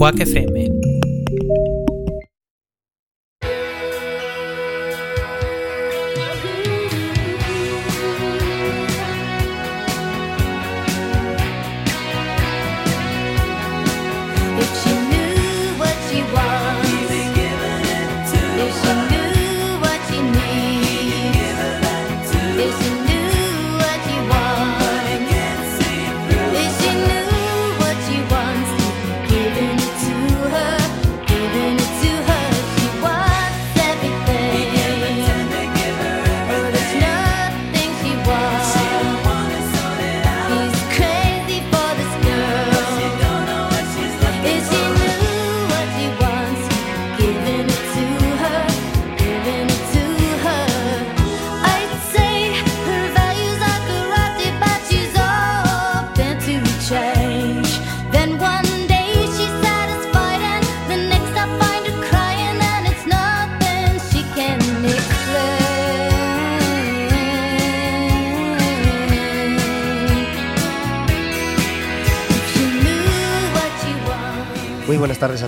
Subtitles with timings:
[0.00, 0.99] Quack FM.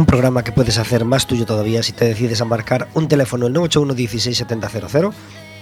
[0.00, 3.48] Un programa que puedes hacer más tuyo todavía si te decides a marcar un teléfono
[3.48, 5.10] el 981 16 7000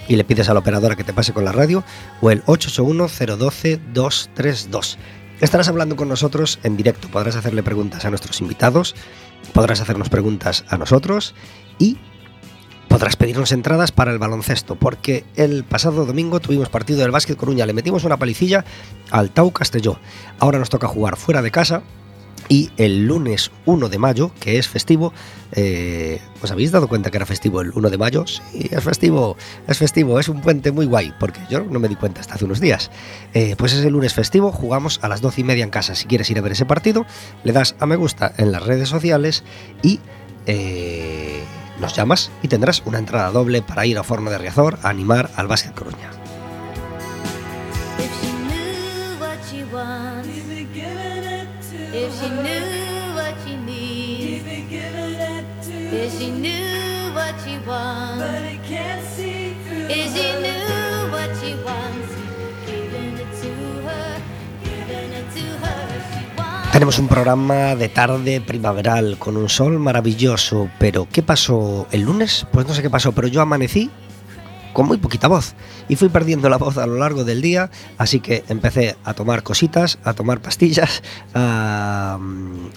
[0.07, 1.83] y le pides a la operadora que te pase con la radio
[2.21, 4.97] o el 881 012 232.
[5.41, 8.95] Estarás hablando con nosotros en directo, podrás hacerle preguntas a nuestros invitados,
[9.51, 11.35] podrás hacernos preguntas a nosotros
[11.77, 11.97] y
[12.87, 17.65] podrás pedirnos entradas para el baloncesto, porque el pasado domingo tuvimos partido del Básquet Coruña,
[17.65, 18.63] le metimos una palicilla
[19.11, 19.99] al Tau Castelló.
[20.39, 21.83] Ahora nos toca jugar fuera de casa
[22.49, 25.13] y el lunes 1 de mayo, que es festivo,
[25.53, 28.25] eh, ¿os habéis dado cuenta que era festivo el 1 de mayo?
[28.25, 29.37] Sí, es festivo,
[29.67, 32.45] es festivo, es un puente muy guay, porque yo no me di cuenta hasta hace
[32.45, 32.89] unos días.
[33.33, 35.93] Eh, pues es el lunes festivo, jugamos a las 12 y media en casa.
[35.93, 37.05] Si quieres ir a ver ese partido,
[37.43, 39.43] le das a me gusta en las redes sociales
[39.83, 39.99] y
[40.47, 41.43] eh,
[41.79, 45.29] nos llamas y tendrás una entrada doble para ir a Forno de Riazor a animar
[45.35, 46.18] al Básquet Coruña.
[55.91, 58.23] If she knew what she wants,
[59.89, 62.09] if she knew what she wants,
[62.65, 63.51] giving it to
[63.87, 64.21] her,
[64.63, 65.87] giving it to her.
[66.11, 66.71] She wants.
[66.71, 72.45] Tenemos un programa de tarde primaveral con un sol maravilloso, pero ¿qué pasó el lunes?
[72.51, 73.89] Pues no sé qué pasó, pero yo amanecí
[74.73, 75.55] con muy poquita voz
[75.87, 79.43] y fui perdiendo la voz a lo largo del día, así que empecé a tomar
[79.43, 81.03] cositas, a tomar pastillas,
[81.33, 82.17] a,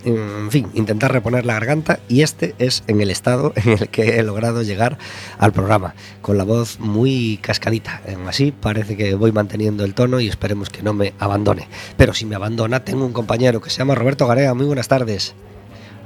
[0.04, 4.18] en fin, intentar reponer la garganta y este es en el estado en el que
[4.18, 4.98] he logrado llegar
[5.38, 8.02] al programa, con la voz muy cascadita.
[8.26, 11.68] Así parece que voy manteniendo el tono y esperemos que no me abandone.
[11.96, 14.54] Pero si me abandona, tengo un compañero que se llama Roberto Garea.
[14.54, 15.34] Muy buenas tardes.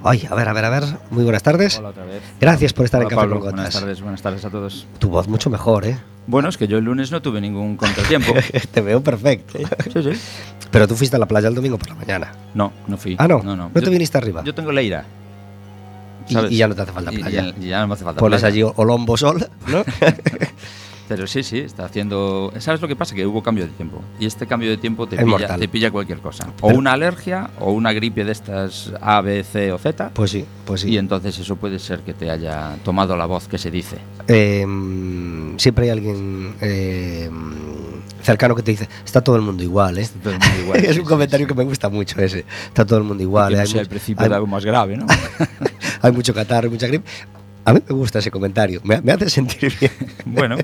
[0.05, 0.85] Ay, a ver, a ver, a ver.
[1.11, 1.79] Muy buenas tardes.
[1.79, 2.23] Hola otra vez.
[2.41, 3.35] Gracias por estar Hola, en Café Pablo.
[3.41, 3.81] con Buenas Gotas.
[3.81, 4.87] tardes, buenas tardes a todos.
[4.99, 5.99] Tu voz mucho mejor, ¿eh?
[6.29, 8.33] Bueno, es que yo el lunes no tuve ningún contratiempo.
[8.73, 9.59] Te veo perfecto.
[9.93, 10.11] sí, sí.
[10.71, 12.33] Pero tú fuiste a la playa el domingo por la mañana.
[12.55, 13.17] No, no fui.
[13.19, 13.43] Ah, no.
[13.43, 13.71] No, no.
[13.73, 14.43] te Yo- viniste arriba.
[14.45, 15.05] Yo tengo la ira.
[16.29, 17.55] Y- y ya no te hace falta playa.
[17.61, 18.53] y ya, no me hace falta Pones playa.
[18.53, 19.85] allí Olombo Sol, ¿no?
[21.09, 22.53] Pero sí, sí, está haciendo...
[22.59, 23.15] ¿Sabes lo que pasa?
[23.15, 24.01] Que hubo cambio de tiempo.
[24.19, 26.49] Y este cambio de tiempo te, pilla, te pilla cualquier cosa.
[26.61, 30.11] O Pero- una alergia o una gripe de estas A, B, C o Z.
[30.15, 30.91] pues sí, pues sí.
[30.91, 33.99] Y entonces eso puede ser que te haya tomado la voz que se dice.
[34.27, 34.67] Eh,
[35.59, 37.31] siempre hay alguien eh,
[38.23, 40.09] cercano que te dice, está todo el mundo igual, ¿eh?
[40.23, 42.45] Todo el mundo igual, es un comentario que me gusta mucho ese.
[42.67, 43.53] Está todo el mundo igual.
[43.53, 43.57] ¿eh?
[43.57, 45.07] no Hay sea el principio hay- de algo más grave, ¿no?
[46.03, 47.09] hay mucho catarro, mucha gripe.
[47.67, 49.91] A mí me gusta ese comentario, me, me hace sentir bien.
[50.25, 50.57] bueno,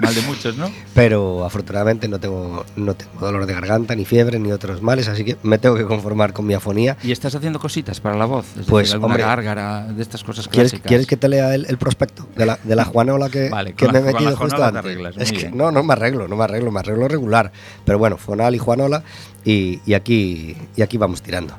[0.00, 0.70] mal de muchos, ¿no?
[0.94, 5.24] Pero afortunadamente no tengo, no tengo dolor de garganta, ni fiebre, ni otros males, así
[5.24, 6.96] que me tengo que conformar con mi afonía.
[7.02, 8.46] ¿Y estás haciendo cositas para la voz?
[8.56, 10.88] Es Pues, decir, alguna hombre, gárgara de estas cosas ¿Quieres, clásicas.
[10.88, 13.86] ¿Quieres que te lea el, el prospecto de la, de la Juanola que, Vale, que
[13.86, 14.78] con me he la- con la metido justo te antes?
[14.78, 17.50] arreglas, Es que no, no me arreglo, no me arreglo, me arreglo regular.
[17.84, 19.02] Pero bueno, Fonal y Juanola
[19.44, 21.54] y, y aquí, y aquí vamos tirando.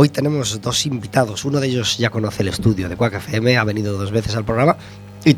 [0.00, 3.64] Hoy tenemos dos invitados, uno de ellos ya conoce el estudio de Quack FM, ha
[3.64, 4.76] venido dos veces al programa
[5.24, 5.36] y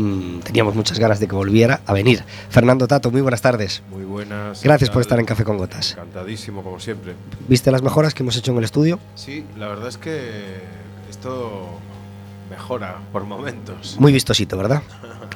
[0.00, 2.24] mm, teníamos muchas ganas de que volviera a venir.
[2.48, 3.82] Fernando Tato, muy buenas tardes.
[3.90, 4.62] Muy buenas.
[4.62, 5.90] Gracias ¿qué por estar en Café con Gotas.
[5.90, 7.12] Encantadísimo, como siempre.
[7.48, 8.98] ¿Viste las mejoras que hemos hecho en el estudio?
[9.14, 10.62] Sí, la verdad es que
[11.10, 11.68] esto
[12.48, 13.96] mejora por momentos.
[13.98, 14.80] Muy vistosito, ¿verdad?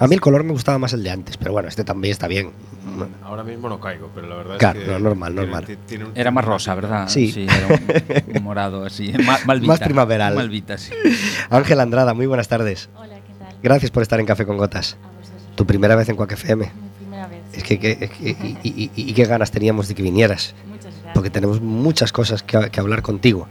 [0.00, 2.26] A mí el color me gustaba más el de antes, pero bueno, este también está
[2.26, 2.52] bien.
[3.24, 4.92] Ahora mismo no caigo, pero la verdad Claro, es que.
[4.92, 5.64] no, normal, normal.
[5.64, 7.08] ti- tiene un- Era más rosa, ¿verdad?
[7.08, 7.32] Sí.
[7.48, 9.12] era un, un morado así.
[9.24, 9.72] ma- Malvita.
[9.72, 10.34] Más primaveral.
[10.34, 10.92] Malvita, sí.
[11.50, 12.88] Ángel Andrada, muy buenas tardes.
[12.96, 13.54] Hola, ¿qué tal?
[13.62, 14.96] Gracias por estar en Café con Gotas.
[15.02, 15.54] A.
[15.56, 16.64] Tu primera vez en Quack FM.
[16.64, 17.40] Mi primera vez.
[17.52, 20.54] Es que, que- es que- y, y- y- y qué ganas teníamos de que vinieras,
[20.68, 21.12] Muchas gracias.
[21.14, 23.46] porque tenemos muchas cosas que, que hablar contigo.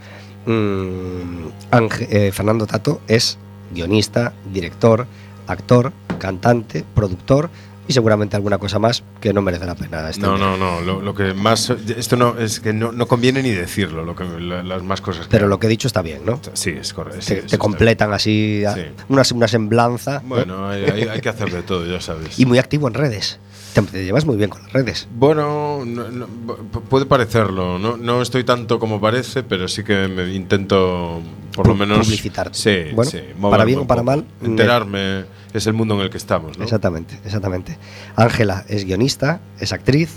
[0.45, 3.37] Mm, Ángel- eh, Fernando Tato es
[3.73, 5.05] guionista, director,
[5.47, 7.49] actor, cantante, productor
[7.87, 10.09] y seguramente alguna cosa más que no merece la pena.
[10.09, 10.81] este No, no, no.
[10.81, 11.69] Lo, lo que más.
[11.69, 15.25] Esto no es que no, no conviene ni decirlo, lo que, la- las más cosas
[15.27, 15.31] que.
[15.31, 16.39] Pero lo que he dicho está bien, ¿no?
[16.53, 17.19] Sí, es correcto.
[17.25, 18.81] Te, sí, completan así Sí.
[19.09, 20.21] una, una semblanza.
[20.25, 22.39] Bueno, hay, hay- hay que hacer de todo, ya sabes.
[22.39, 23.39] y muy activo en redes.
[23.73, 25.07] Te, llevas muy bien con las redes.
[25.15, 27.79] Bueno, no- no, pu- puede parecerlo.
[27.79, 31.21] No, no estoy tanto como parece, pero sí que me intento,
[31.55, 31.99] por lo menos.
[32.05, 32.57] publicitarte.
[32.57, 36.09] Sí, Bueno, sí, para bien o para mal, me- Enterarme es el mundo en el
[36.09, 36.63] que estamos, ¿no?
[36.63, 37.77] Exactamente, exactamente.
[38.15, 40.09] Ángela es guionista, es actriz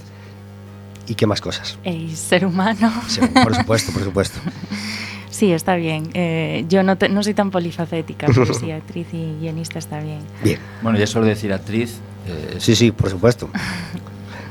[1.07, 1.79] y qué más cosas.
[1.85, 2.93] Ey, ser humano.
[3.09, 4.39] Sí, por supuesto, por supuesto.
[5.31, 6.11] Sí, está bien.
[6.15, 10.21] Eh, yo no, te- no soy tan polifacética, pero sí, actriz y guionista está bien.
[10.45, 11.97] Bien, Bueno, ya solo decir actriz.
[12.29, 13.51] eh, sí, sí, por supuesto.
[13.53, 13.61] es-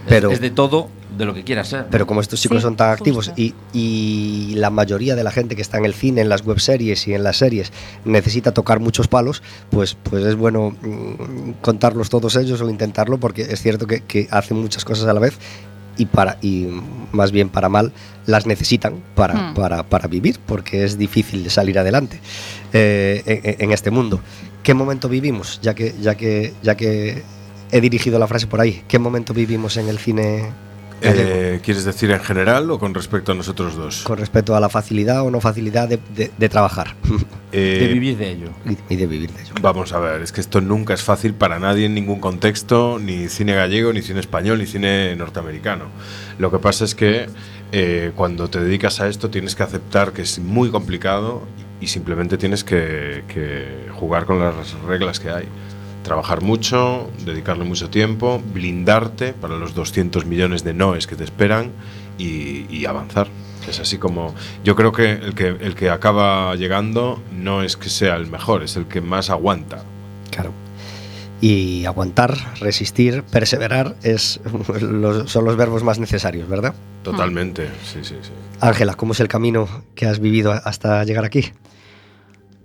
[0.09, 1.85] Pero, es de todo, de lo que quieras ser.
[1.91, 5.55] pero como estos chicos Sí, son tan activos y, y la mayoría de la gente
[5.55, 7.71] que está en el cine, en las webseries y en las series
[8.05, 13.43] necesita tocar muchos palos, pues, pues es bueno mm, contarlos todos ellos o intentarlo porque
[13.43, 15.37] es cierto que, que hacen muchas cosas a la vez
[15.95, 16.67] y para y
[17.11, 17.91] más bien para mal
[18.25, 19.53] las necesitan para, Hmm.
[19.53, 22.19] para, para vivir porque es difícil de salir adelante
[22.73, 24.19] eh, en, en este mundo.
[24.63, 25.59] ¿Qué momento vivimos?
[25.61, 27.21] Ya que, ya que, ya que
[27.71, 28.81] he dirigido la frase por ahí.
[28.87, 30.45] ¿Qué momento vivimos en el cine?
[31.05, 34.03] Eh, ¿Quieres decir en general o con respecto a nosotros dos?
[34.03, 36.95] con respecto a la facilidad o no facilidad de, de- de trabajar
[37.55, 38.47] Eh, de vivir de ello.
[38.89, 39.53] y de vivir de ello.
[39.61, 43.27] Vamos a ver, es que esto nunca es fácil para nadie en ningún contexto, ni
[43.29, 45.85] cine gallego, ni cine español, ni cine norteamericano.
[46.39, 47.27] Lo que pasa es que
[47.71, 51.43] eh, cuando te dedicas a esto tienes que aceptar que es muy complicado
[51.79, 55.45] y simplemente tienes que, que jugar con las reglas que hay.
[56.03, 61.71] Trabajar mucho, dedicarle mucho tiempo, blindarte para los 200 millones de noes que te esperan
[62.17, 63.27] y, y avanzar.
[63.69, 64.35] Es así como
[64.65, 68.63] yo creo que el, que el que acaba llegando no es que sea el mejor,
[68.63, 69.83] es el que más aguanta.
[70.29, 70.51] Claro.
[71.39, 74.39] Y aguantar, resistir, perseverar es,
[74.81, 76.73] los- son los verbos más necesarios, ¿verdad?
[77.03, 78.29] Totalmente, sí, sí, sí.
[78.59, 81.51] Ángela, ¿cómo es el camino que has vivido hasta llegar aquí?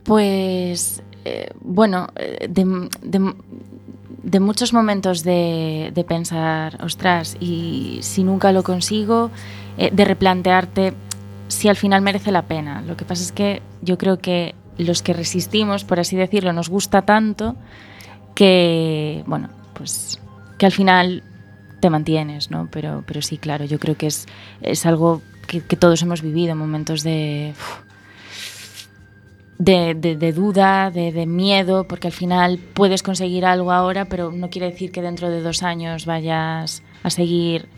[0.04, 9.30] Pues, eh, bueno, eh, de, muchos momentos de, pensar, ostras, y si nunca lo consigo,
[9.76, 10.94] eh, de replantearte
[11.48, 12.80] si al final merece la pena.
[12.82, 16.70] Lo que pasa es que yo creo que los que resistimos, por así decirlo, nos
[16.70, 17.56] gusta tanto
[18.34, 20.20] que, bueno, pues
[20.56, 21.22] que al final
[21.80, 22.68] te mantienes, ¿no?
[22.70, 24.26] Pero, pero sí, claro, yo creo que es,
[24.62, 27.54] es algo que, todos hemos vivido, momentos de...
[29.58, 34.30] de, de- de duda, de, de miedo, porque al final puedes conseguir algo ahora, pero
[34.32, 37.68] no quiere decir que dentro de dos años vayas a seguir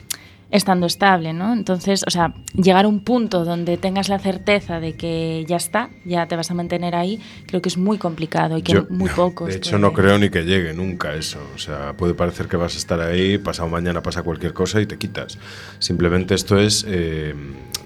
[0.53, 1.53] estando estable, ¿no?
[1.53, 5.91] Entonces, o sea, llegar a un punto donde tengas la certeza de que ya está,
[6.05, 9.09] ya te vas a mantener ahí, creo que es muy complicado y que Yo, muy
[9.17, 9.49] pocos.
[9.49, 11.39] De hecho, no creo ni que llegue nunca eso.
[11.55, 14.87] O sea, puede parecer que vas a estar ahí, pasado mañana pasa cualquier cosa y
[14.87, 15.39] te quitas.
[15.79, 17.33] Simplemente esto es, eh,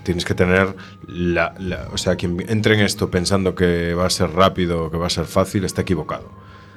[0.04, 0.76] tienes que tener,
[1.08, 4.90] la, la- o sea, quien entre en esto pensando que va a ser rápido o
[4.90, 6.30] que va a ser fácil, está equivocado.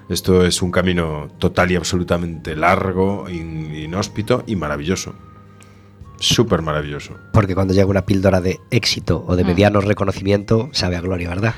[0.09, 5.13] Esto es un camino total y absolutamente largo, in- inhóspito y maravilloso.
[6.19, 7.13] Súper maravilloso.
[7.33, 9.47] Porque cuando llega una píldora de éxito o de Mm.
[9.47, 11.53] mediano reconocimiento, sabe a gloria, ¿verdad?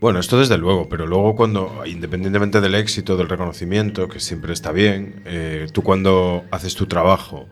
[0.00, 4.70] Bueno, esto desde luego, pero luego cuando, independientemente del éxito, del reconocimiento, que siempre está
[4.72, 7.48] bien, eh, tú cuando haces tu trabajo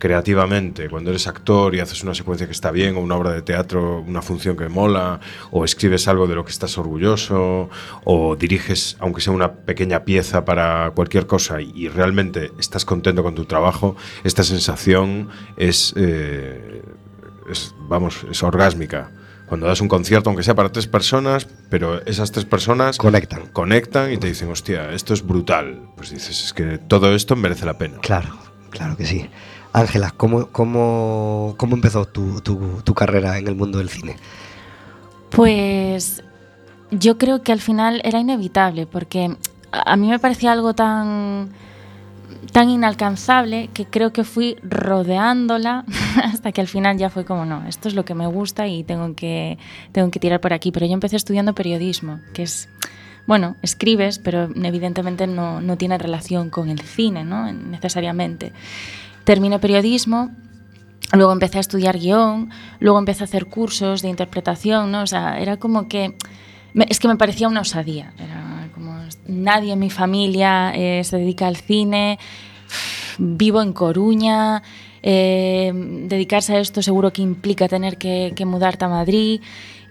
[0.00, 3.42] creativamente, cuando eres actor y haces una secuencia que está bien, o una obra de
[3.42, 7.68] teatro, una función que mola, o escribes algo de lo que estás orgulloso,
[8.04, 13.34] o diriges, aunque sea una pequeña pieza para cualquier cosa, y, realmente estás contento con
[13.34, 15.28] tu trabajo, esta sensación
[15.58, 16.82] es, eh,
[17.50, 19.10] es, vamos, es orgásmica.
[19.46, 23.48] Cuando das un concierto, aunque sea para tres personas, pero esas tres personas Conectan.
[23.52, 25.90] conectan y te dicen, hostia, esto es brutal.
[25.96, 27.98] Pues dices, es que todo esto merece la pena.
[27.98, 28.38] Claro,
[28.70, 29.28] claro que sí.
[29.72, 34.16] Ángela, ¿cómo, cómo, cómo empezó tu, tu- tu carrera en el mundo del cine?
[35.30, 36.22] Pues
[36.90, 39.36] yo creo que al final era inevitable, porque
[39.72, 41.50] a mí me parecía algo tan
[42.52, 45.84] tan inalcanzable que creo que fui rodeándola
[46.24, 48.82] hasta que al final ya fue como no, esto es lo que me gusta y
[48.82, 49.56] tengo que
[49.92, 52.68] tengo que tirar por aquí, pero yo empecé estudiando periodismo, que es
[53.26, 57.52] bueno, escribes, pero evidentemente no, no tiene relación con el cine, ¿no?
[57.52, 58.52] necesariamente.
[59.24, 60.30] Terminé periodismo
[61.12, 65.02] Luego empecé a estudiar guion, luego empecé a hacer cursos de interpretación, ¿no?
[65.02, 66.14] O sea, era como que...
[66.88, 68.12] es que me parecía una osadía.
[68.16, 68.96] Era como...
[69.26, 72.20] Nadie en mi familia eh, se dedica al cine,
[73.18, 74.62] vivo en Coruña,
[75.02, 79.40] eh, dedicarse a esto seguro que implica tener que, que mudarte a Madrid.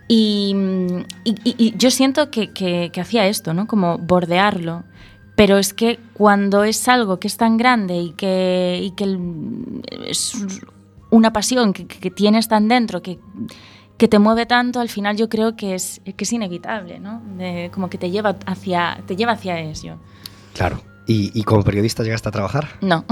[0.08, 0.56] Y
[1.78, 3.68] yo siento que, que- que hacía esto, ¿no?
[3.68, 4.86] Como bordearlo.
[5.40, 9.18] Pero es que cuando es algo que es tan grande y que, y que
[10.10, 10.34] es
[11.12, 13.20] una pasión que, que tienes tan dentro, que,
[13.98, 17.22] que te mueve tanto, al final yo creo que es, que es inevitable, ¿no?
[17.38, 19.96] De- como que te lleva hacia, te lleva hacia eso.
[20.54, 20.82] Claro.
[21.10, 22.68] ¿Y, y como periodista llegaste a trabajar?
[22.82, 23.04] No.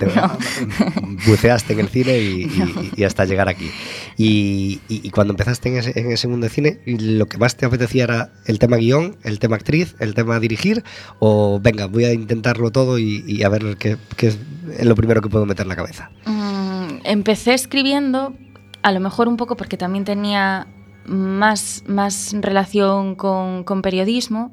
[0.00, 0.06] Te-
[1.26, 3.70] Buceaste en el cine y, y- y hasta llegar aquí.
[4.16, 4.80] Y,
[5.10, 8.32] cuando empezaste en ese, en ese mundo de cine, ¿lo que más te apetecía era
[8.46, 10.82] el tema guion, el tema actriz, el tema dirigir?
[11.20, 14.38] ¿O venga, voy a intentarlo todo y, y a ver qué, qué es
[14.84, 16.10] lo primero que puedo meter en la cabeza?
[16.26, 18.34] Mm, empecé escribiendo,
[18.82, 20.66] a lo mejor un poco porque también tenía
[21.06, 24.52] más, más relación con, con periodismo,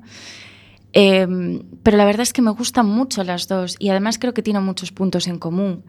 [0.93, 1.27] eh,
[1.83, 4.63] pero la verdad es que me gustan mucho las dos y además creo que tienen
[4.63, 5.83] muchos puntos en común.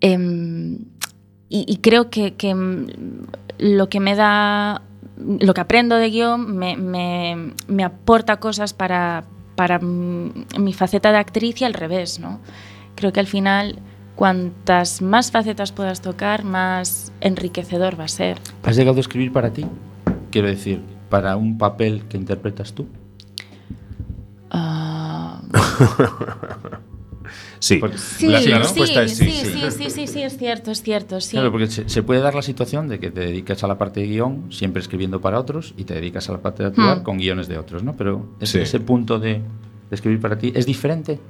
[0.00, 0.78] Em,
[1.48, 2.86] y, y creo que, que, mm,
[3.58, 4.82] lo que me da,
[5.18, 9.24] lo que aprendo de guion me, me- me aporta cosas para,
[9.56, 12.40] para mm, mi faceta de actriz y al revés, ¿no?
[12.94, 13.78] Creo que al final,
[14.16, 18.38] cuantas más facetas puedas tocar, más enriquecedor va a ser.
[18.62, 19.66] ¿Has llegado a escribir para ti?
[20.30, 22.86] Quiero decir, para un papel que interpretas tú.
[24.50, 25.40] Ah,
[27.60, 27.78] Sí.
[28.22, 29.30] La, respuesta es sí.
[29.30, 31.32] sí, sí, sí, sí, sí, es cierto, es cierto, sí.
[31.32, 34.00] Claro, porque se, se puede dar la situación de que te dedicas a la parte
[34.00, 37.02] de guion, siempre escribiendo para otros, y te dedicas a la parte de actuar Hmm.
[37.02, 37.94] con guiones de otros, ¿no?
[37.96, 38.62] Pero ese, Sí.
[38.62, 39.42] ese punto de, de
[39.90, 41.20] escribir para ti es diferente.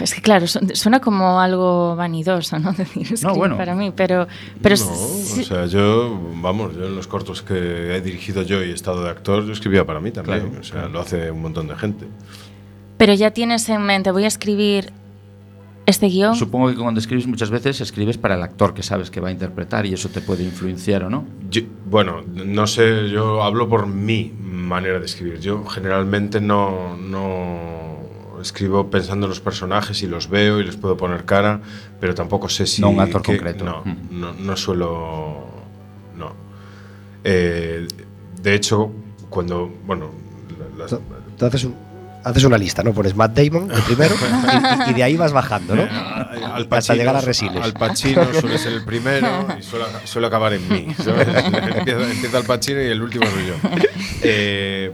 [0.00, 2.72] Es que claro, su- suena como algo vanidoso, ¿no?
[2.76, 3.56] Decir escribir bueno.
[3.56, 4.26] para mí, pero,
[4.60, 8.62] pero no, sí- o sea, yo, vamos, yo en los cortos que he dirigido yo
[8.64, 10.40] y he estado de actor, yo escribía para mí también.
[10.48, 12.06] Claro, o sea, lo hace un montón de gente.
[12.98, 14.92] pero ya tienes en mente, voy a escribir
[15.86, 16.34] este guion.
[16.34, 19.30] Supongo que cuando escribes muchas veces escribes para el actor que sabes que va a
[19.30, 21.24] interpretar y eso te puede influenciar o no.
[21.48, 25.38] Yo- bueno, no sé, yo hablo por mi manera de escribir.
[25.38, 27.85] Yo generalmente no, no
[28.46, 31.60] escribo pensando en los personajes y los veo y les puedo poner cara,
[32.00, 32.80] pero tampoco sé si...
[32.82, 33.64] No un actor que- concreto.
[33.64, 34.20] No, Mm.
[34.20, 35.46] no, no suelo...
[36.16, 36.32] No.
[37.24, 37.86] Eh,
[38.42, 38.90] de hecho,
[39.28, 39.70] cuando...
[39.86, 40.10] Bueno,
[40.78, 40.96] las-
[41.36, 41.76] Tú haces, un-
[42.26, 42.92] haces una lista, ¿no?
[42.92, 44.14] Pones Matt Damon el primero
[44.86, 45.82] y, y de ahí vas bajando, ¿no?
[45.82, 47.62] Al Hasta Pacino, llegar a Resines.
[47.62, 50.86] Al Pacino suele ser el primero y suele, suele acabar en mí.
[50.88, 53.54] empieza, empieza el Pacino y el último soy yo.
[54.22, 54.92] Eh,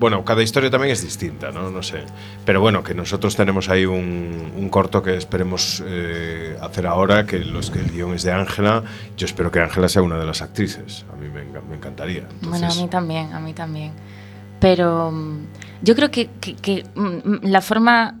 [0.00, 1.70] bueno, cada historia también es distinta, ¿no?
[1.70, 2.02] No sé.
[2.44, 7.38] Pero bueno, que nosotros tenemos ahí un, un corto que esperemos eh, hacer ahora, que,
[7.38, 8.82] los, que el guion es de Ángela.
[9.16, 11.04] Yo espero que Ángela sea una de las actrices.
[11.12, 12.24] A mí me, me encantaría.
[12.42, 13.92] Bueno, a mí también, a mí también.
[14.58, 15.38] Pero mm,
[15.82, 18.18] yo creo que, que, mm, la forma,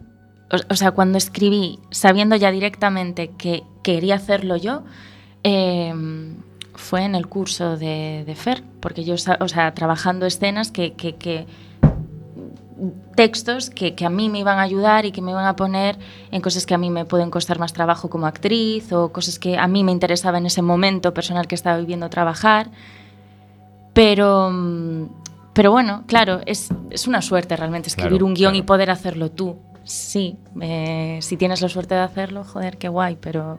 [0.70, 4.82] o, sea, cuando escribí, sabiendo ya directamente que quería hacerlo yo,
[5.42, 5.94] eh,
[6.74, 11.46] fue en el curso de, Fer, porque yo, o sea, trabajando escenas que- que-
[13.14, 15.98] textos que, que a mí me iban a ayudar y que me iban a poner
[16.30, 19.56] en cosas que a mí me pueden costar más trabajo como actriz o cosas que
[19.56, 22.70] a mí me interesaba en ese momento personal que estaba viviendo trabajar.
[23.94, 25.04] Pero, mm,
[25.56, 29.30] pero bueno, claro, es, es una suerte realmente escribir Claro, un guion y poder hacerlo
[29.32, 29.56] tú.
[29.84, 33.58] Sí, eh, si tienes la suerte de hacerlo, joder, qué guay, pero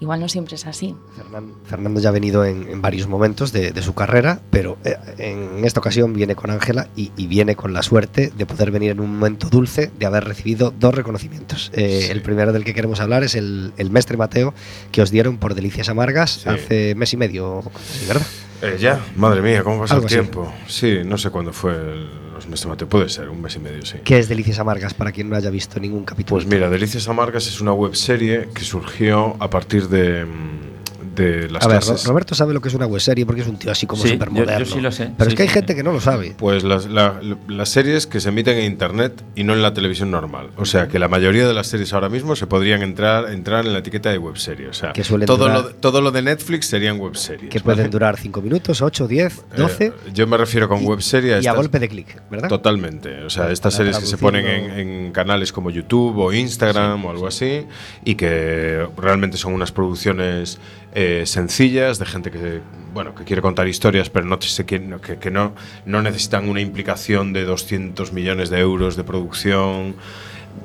[0.00, 0.96] igual no siempre es así.
[1.16, 4.96] Fernan- Fernando ya ha venido en, en varios momentos de, de su carrera, pero eh,
[5.18, 8.90] en esta ocasión viene con Ángela y, y viene con la suerte de poder venir
[8.90, 11.70] en un momento dulce de haber recibido dos reconocimientos.
[11.74, 12.10] Eh, Sí.
[12.10, 14.54] El primero del que queremos hablar es el, el Mestre Mateo
[14.90, 16.48] que os dieron por Delicias Amargas Sí.
[16.48, 17.62] hace mes y medio,
[18.08, 18.26] ¿verdad?
[18.62, 20.14] Eh, ya, madre mía, ¿cómo pasa el Algo así.
[20.16, 20.54] tiempo?
[20.68, 22.86] Sí, no sé cuándo fue el- los meses de mate.
[22.86, 23.98] Puede ser, un mes y medio, sí.
[24.04, 26.36] ¿Qué es Delicias Amargas para quien no haya visto ningún capítulo?
[26.40, 30.81] Pues mira, Delicias Amargas es una web serie que surgió a partir de, mm,
[31.14, 32.06] de las A ver, clases.
[32.06, 34.28] Roberto sabe lo que es una webserie porque es un tío así como Sí, súper
[34.30, 34.66] yo- yo moderno.
[34.66, 35.76] sí lo sé, Pero sí, es que hay sí, gente sí.
[35.76, 36.34] que no lo sabe.
[36.38, 40.10] Pues las, la- las series que se emiten en internet y no en la televisión
[40.10, 40.48] normal.
[40.56, 43.72] O sea que la mayoría de las series ahora mismo se podrían entrar, entrar en
[43.72, 44.68] la etiqueta de webserie.
[44.68, 47.50] O sea, Que suelen todo, durar- lo, todo lo de Netflix serían webseries.
[47.50, 47.90] Que pueden ¿vale?
[47.90, 49.84] durar 5 minutos, 8, 10, 12.
[49.86, 52.48] Eh, yo me refiero con y- webserie a y a golpe de clic, ¿verdad?
[52.48, 53.22] Totalmente.
[53.24, 57.10] O sea, estas Para series que se ponen en canales como YouTube o Instagram o
[57.10, 57.66] algo así
[58.04, 60.58] y que realmente son unas producciones
[60.94, 62.60] eh, sencillas de gente que
[62.92, 64.80] bueno que quiere contar historias pero no se que,
[65.18, 65.54] que no
[65.86, 69.94] no necesitan una implicación de 200 millones de euros de producción.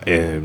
[0.05, 0.41] eh,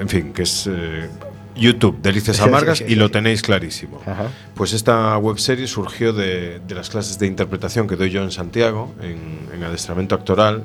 [0.00, 1.08] en fin, que es eh,
[1.56, 4.00] YouTube, Delicias Amargas y lo tenéis clarísimo.
[4.06, 4.28] Ajá.
[4.54, 8.94] Pues esta webserie surgió de, de las clases de interpretación que doy yo en Santiago,
[9.02, 10.62] en, en adiestramiento actoral.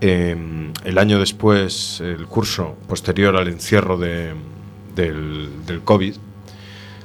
[0.00, 0.36] Eh,
[0.84, 4.32] el año después, el curso posterior al encierro de-
[4.94, 6.14] del, del COVID,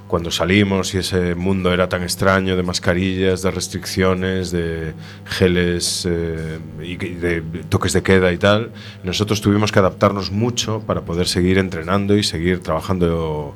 [0.07, 4.93] cuando salimos y ese mundo era tan extraño de mascarillas, de restricciones, de
[5.25, 8.71] geles eh, y de toques de queda y tal,
[9.03, 13.55] nosotros tuvimos que adaptarnos mucho para poder seguir entrenando y seguir trabajando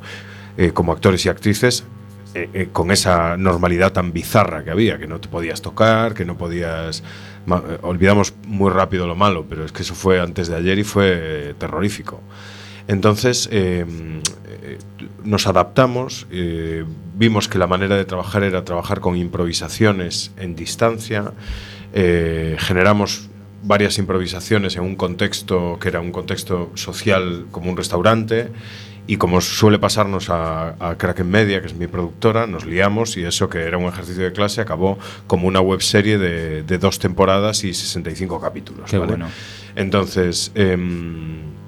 [0.58, 1.86] eh, como actores y actrices
[2.34, 6.24] eh, eh, con esa normalidad tan bizarra que había, que no te podías tocar, que
[6.24, 7.04] no podías...
[7.48, 10.84] eh, olvidamos muy rápido lo malo, pero es que eso fue antes de ayer y
[10.86, 12.22] fue eh, terrorífico.
[12.88, 13.86] Entonces eh,
[14.64, 14.78] eh,
[15.24, 16.86] nos adaptamos, eh,
[17.16, 21.32] vimos que la manera de trabajar era trabajar con improvisaciones en distancia,
[21.94, 23.30] eh, generamos
[23.64, 28.52] varias improvisaciones en un contexto que era un contexto social como un restaurante
[29.08, 33.24] y como suele pasarnos a, a Kraken Media, que es mi productora, nos liamos y
[33.24, 34.98] eso que era un ejercicio de clase acabó
[35.28, 38.90] como una webserie de, de dos temporadas y 65 capítulos.
[38.90, 39.12] Qué ¿vale?
[39.12, 39.28] bueno.
[39.76, 41.61] Entonces, em,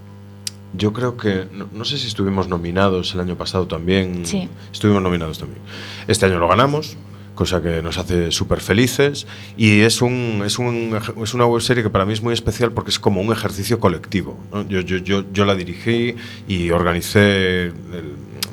[0.73, 4.25] yo creo que, no, no sé si estuvimos nominados el año pasado también.
[4.25, 4.49] Sí.
[4.71, 5.61] Estuvimos nominados también.
[6.07, 6.97] Este año lo ganamos,
[7.35, 9.27] cosa que nos hace súper felices.
[9.57, 12.89] Y es, un, es, un, es una webserie que para mí es muy especial porque
[12.91, 14.39] es como un ejercicio colectivo.
[14.51, 14.67] ¿no?
[14.67, 16.15] Yo, yo, yo, yo la dirigí
[16.47, 17.73] y organicé el,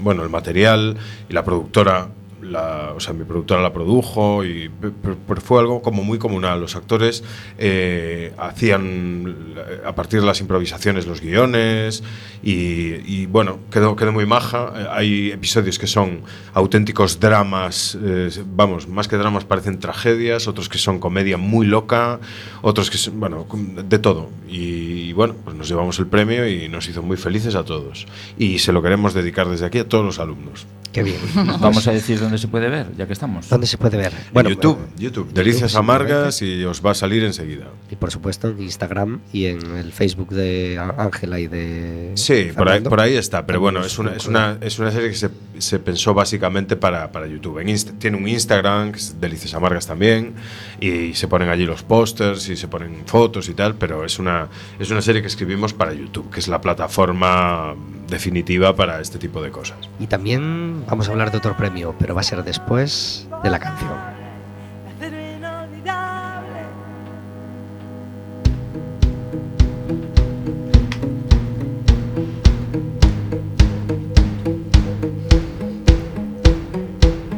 [0.00, 0.96] bueno, el material
[1.28, 2.08] y la productora.
[2.42, 6.18] La, o sea, mi productora la produjo y pe- pe- pero fue algo como muy
[6.18, 6.60] comunal.
[6.60, 7.22] Los actores
[7.58, 12.02] eh, hacían eh, a partir de las improvisaciones los guiones
[12.42, 14.72] y, y, bueno, quedó, quedó muy maja.
[14.74, 16.22] Eh, Hay episodios que son
[16.54, 22.20] auténticos dramas, eh, vamos, más que dramas parecen tragedias, otros que son comedia muy loca,
[22.62, 23.46] otros que son, bueno,
[23.86, 24.30] de todo.
[24.48, 28.06] Y, bueno, pues nos llevamos el premio y nos hizo muy felices a todos.
[28.38, 30.66] Y se lo queremos dedicar desde aquí a todos los alumnos.
[30.92, 31.18] Qué bien.
[31.60, 33.48] Vamos a decir dónde se puede ver, ya que estamos.
[33.48, 34.12] ¿Dónde se puede ver?
[34.34, 35.74] en YouTube, eh, YouTube, Delicias.
[35.74, 37.66] Amargas y os va a salir enseguida.
[37.90, 42.12] Y por supuesto en Instagram y en el Facebook de Ángela y de.
[42.14, 45.08] Sí, por ahí, por ahí está, pero bueno, es una, es una, es una serie
[45.10, 47.58] que se, se pensó básicamente para, para YouTube.
[47.58, 50.34] En Insta- tiene un Instagram, que es Delicias Amargas también,
[50.80, 54.48] y se ponen allí los pósters y se ponen fotos y tal, pero es una,
[54.78, 57.74] es una serie que escribimos para YouTube, que es la plataforma
[58.10, 59.78] definitiva para este tipo de cosas.
[59.98, 63.58] Y también vamos a hablar de otro premio, pero va a ser después de la
[63.58, 63.90] canción.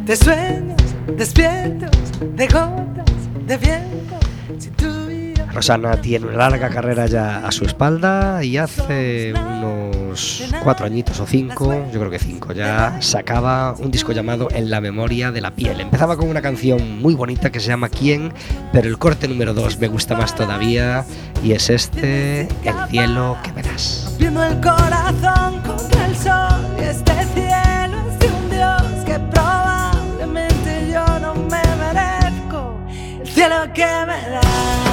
[0.06, 0.82] De sueños
[1.16, 1.90] despiertos,
[2.36, 5.11] de gotas de viento.
[5.54, 11.26] Rosana tiene una larga carrera ya a su espalda y hace unos cuatro añitos o
[11.26, 15.50] cinco, yo creo que cinco ya, sacaba un disco llamado En la memoria de la
[15.50, 15.80] piel.
[15.80, 18.32] Empezaba con una canción muy bonita que se llama ¿Quién?
[18.72, 21.04] Pero el corte número dos me gusta más todavía
[21.42, 24.16] y es este, El cielo que verás.
[24.18, 31.18] El corazón contra el sol y este cielo es de un Dios que probablemente yo
[31.18, 32.78] no me merezco.
[33.20, 34.91] El cielo que me das,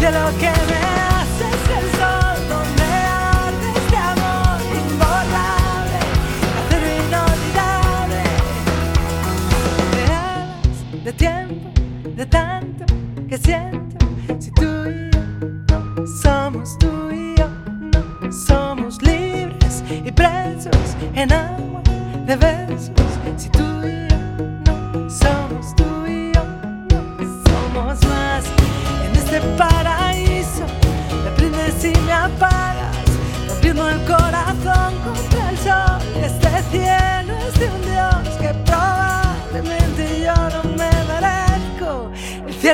[0.00, 5.98] El cielo que me das es el sol donde arde este amor imborrable,
[6.58, 8.22] acero inolvidable
[9.94, 11.68] de alas, de tiempo,
[12.16, 12.84] de tanto
[13.28, 13.98] que siento.
[14.38, 15.20] Si tú y yo
[15.68, 17.50] no somos tú y yo,
[17.92, 21.82] no somos libres y presos en agua
[22.26, 22.59] de besos.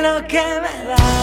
[0.07, 0.23] Merezco.
[0.23, 1.16] El cielo que me das,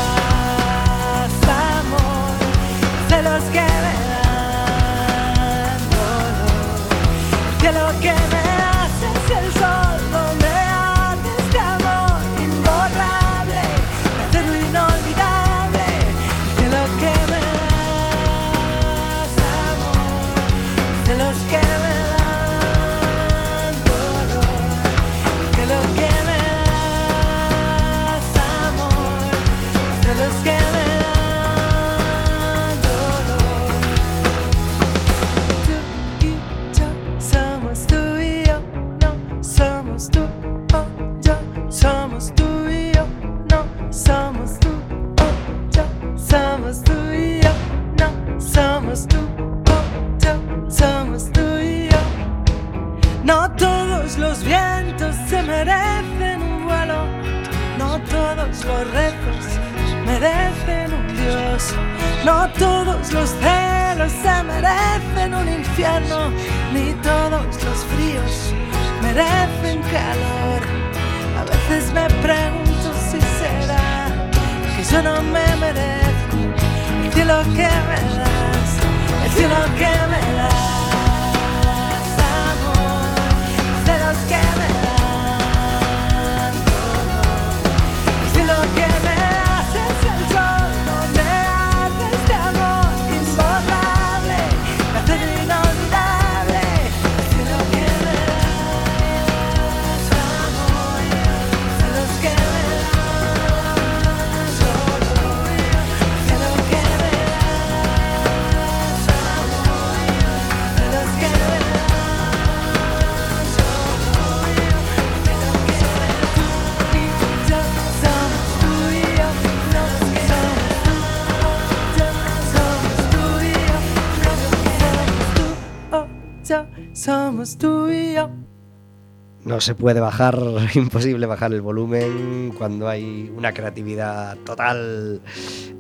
[129.45, 130.41] No se puede bajar,
[130.75, 135.21] imposible bajar el volumen cuando hay una creatividad total,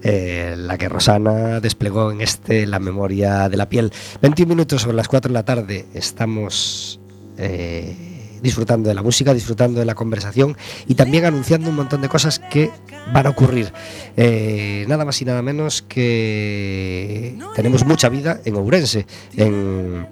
[0.03, 3.90] eh, la que Rosana desplegó en este La memoria de la piel.
[4.20, 7.00] 21 minutos sobre las 4 de la tarde, estamos
[7.38, 12.11] eh, disfrutando de la música, disfrutando de la conversación y también anunciando un montón de
[12.11, 12.70] cosas que
[13.14, 13.72] van a ocurrir.
[14.18, 19.07] Eh, nada más y nada menos que tenemos mucha vida en Ourense
[19.38, 20.07] en,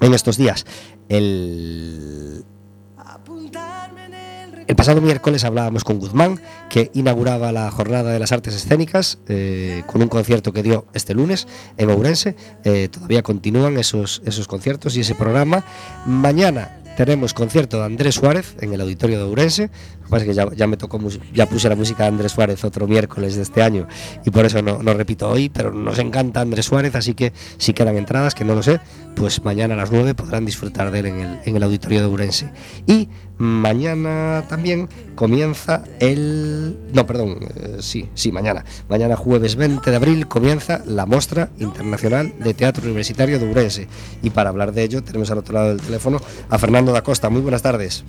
[0.00, 0.64] en estos días.
[1.08, 2.44] El,
[4.66, 6.40] el pasado miércoles hablábamos con Guzmán,
[6.70, 11.12] que inauguraba la Jornada de las Artes Escénicas eh, con un concierto que dio este
[11.12, 12.34] lunes en Ourense.
[12.64, 15.64] Eh, todavía continúan esos, esos conciertos y ese programa.
[16.06, 19.70] Mañana tenemos concierto de Andrés Suárez en el auditorio de Ourense.
[20.08, 21.00] Pasa que ya, me tocó,
[21.32, 23.86] ya puse la música de Andrés Suárez otro miércoles de este año
[24.24, 27.72] y por eso no, no repito hoy, pero nos encanta Andrés Suárez, así que si
[27.72, 28.80] quedan entradas, que no lo sé,
[29.14, 32.06] pues mañana a las 9 podrán disfrutar de él en el, en el auditorio de
[32.06, 32.50] Ourense.
[32.86, 36.76] Y mañana también comienza el...
[36.92, 38.64] No, perdón, eh, sí, sí, mañana.
[38.88, 43.88] Mañana jueves 20 de abril comienza la Mostra Internacional de Teatro Universitario de Ourense.
[44.22, 47.30] Y para hablar de ello tenemos al otro lado del teléfono a Fernando da Costa.
[47.30, 48.04] Muy buenas tardes.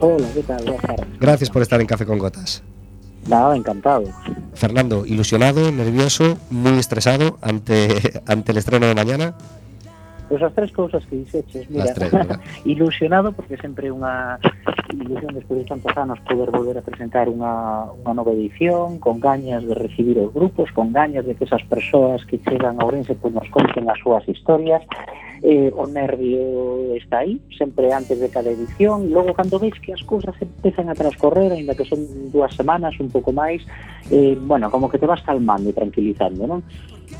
[0.00, 0.62] Hola, ¿qué tal?
[0.64, 1.18] Buenas tardes.
[1.20, 2.62] Gracias por estar en Café con Gotas.
[3.28, 4.04] Nada, encantado.
[4.54, 7.88] Fernando, ilusionado, nervioso, muy estresado ante,
[8.26, 9.34] ante el estreno de mañana.
[10.28, 12.10] Pois as tres cousas que dixeches, mira, Las tres,
[12.64, 14.40] ilusionado porque sempre unha
[14.88, 19.60] ilusión despois de tantos anos poder volver a presentar unha, unha nova edición con gañas
[19.68, 23.36] de recibir os grupos, con gañas de que esas persoas que chegan a Ourense pois
[23.36, 24.80] nos conten as súas historias
[25.42, 30.02] eh, o nervio está aí, sempre antes de cada edición, logo cando veis que as
[30.02, 33.62] cousas empezan a transcorrer, ainda que son dúas semanas, un pouco máis,
[34.10, 36.62] eh, bueno, como que te vas calmando e tranquilizando, non?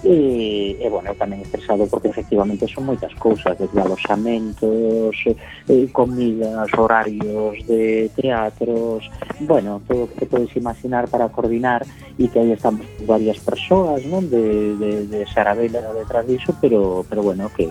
[0.03, 5.37] E, e bueno, tamén estresado porque efectivamente son moitas cousas, desde alojamentos eh,
[5.69, 9.09] eh, comidas, horarios de teatros,
[9.41, 11.89] bueno, todo o que te podes imaginar para coordinar
[12.21, 14.29] e que aí estamos varias persoas, non?
[14.29, 17.65] De, de, de Sarabela detrás disso, pero, pero bueno, que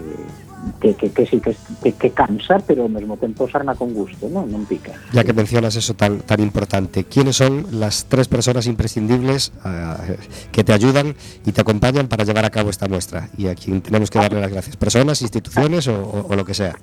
[0.80, 1.56] que, que, que sí que,
[1.94, 4.96] que, cansa, pero ao mesmo tempo sarna con gusto, non, non pica.
[5.12, 10.00] Ya que mencionas eso tan, tan importante, ¿quiénes son las tres personas imprescindibles ah,
[10.52, 13.28] que te ayudan y te acompañan para llevar a cabo esta muestra?
[13.36, 14.78] Y a quien tenemos que darle las gracias.
[14.78, 16.76] ¿Personas, instituciones o, o- o lo que sea?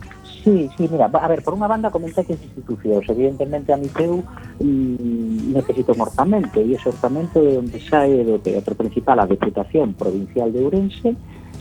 [0.45, 3.93] Sí, sí, mira, a ver, por unha banda comenté que as institucións, evidentemente a mi
[3.93, 4.25] teu
[4.61, 9.93] mm, necesito un orzamento e ese orzamento de onde sae do teatro principal a Deputación
[9.93, 11.13] Provincial de Ourense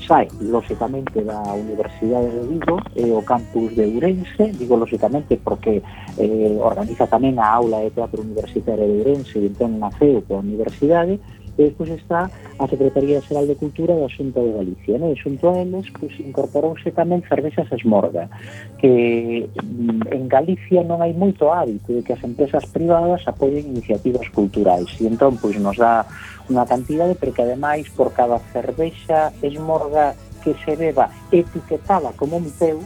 [0.06, 5.82] sai, lóxicamente, da Universidade de Vigo e o campus de Ourense, digo lóxicamente porque
[6.18, 11.20] eh, organiza tamén a aula de teatro universitario de Ourense e entón naceu coa universidade,
[11.60, 14.96] E despois está a Secretaría Xeral de Cultura da Xunta de Galicia.
[14.96, 15.12] Non?
[15.12, 18.32] E xunto a eles pois, incorporouse tamén cervexas Esmorga,
[18.80, 24.32] que mm, en Galicia non hai moito hábito de que as empresas privadas apoien iniciativas
[24.32, 24.88] culturais.
[25.04, 26.08] E entón, pois, nos dá
[26.48, 32.48] unha cantidade, pero que ademais por cada cervexa esmorga que se beba etiquetada como un
[32.56, 32.80] teu,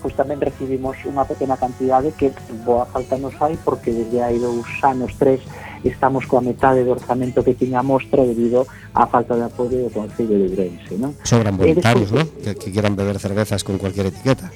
[0.00, 2.32] pois tamén recibimos unha pequena cantidade que
[2.64, 5.42] boa falta nos fai porque desde hai dous anos, tres,
[5.84, 9.90] estamos coa metade do orzamento que tiña a mostra debido á falta de apoio do
[9.90, 11.16] Concello de Ourense, non?
[11.24, 12.26] Sobran voluntarios, non?
[12.44, 14.52] Que, que quieran beber cervezas con cualquier etiqueta.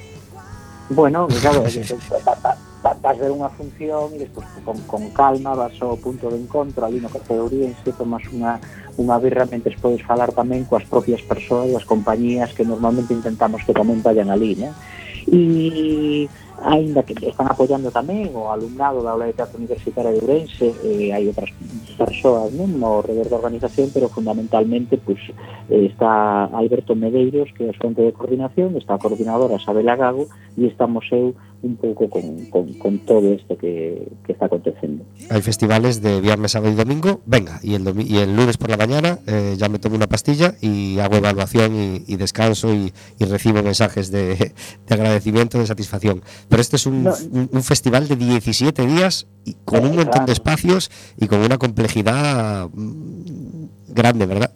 [0.89, 2.65] Bueno, claro, eh, eh, eh,
[3.01, 7.01] vas ver unha función e despois con, con calma vas ao punto de encontro ali
[7.01, 8.61] no Café de Ourense tomas unha,
[9.01, 13.73] unha birra mentre podes falar tamén coas propias persoas das compañías que normalmente intentamos que
[13.73, 14.69] tamén vayan ali, né?
[15.25, 16.29] E
[16.65, 21.13] ainda que están apoyando tamén o alumnado da aula de teatro universitaria de Ourense eh,
[21.13, 21.53] hai outras
[21.93, 25.21] persoas non no redor da organización pero fundamentalmente pues,
[25.69, 30.25] eh, está Alberto Medeiros que é o xente de coordinación está a coordinadora Sabela Gago
[30.57, 35.03] e estamos eu un pouco con, con, con todo isto que, que está acontecendo.
[35.33, 38.69] Hai festivales de viernes, sábado y domingo, venga, y el, domi y el lunes por
[38.69, 42.93] la mañana eh, ya me tomo una pastilla y hago evaluación y, y descanso y,
[43.17, 44.53] y recibo mensajes de,
[44.85, 46.21] de agradecimiento, de satisfacción.
[46.55, 47.11] Pero este es un, No.
[47.33, 50.25] un- un festival de 17 días y con un Eh, montón claro.
[50.27, 50.89] de espacios
[51.19, 54.51] y con una complejidad mm, grande, ¿verdad?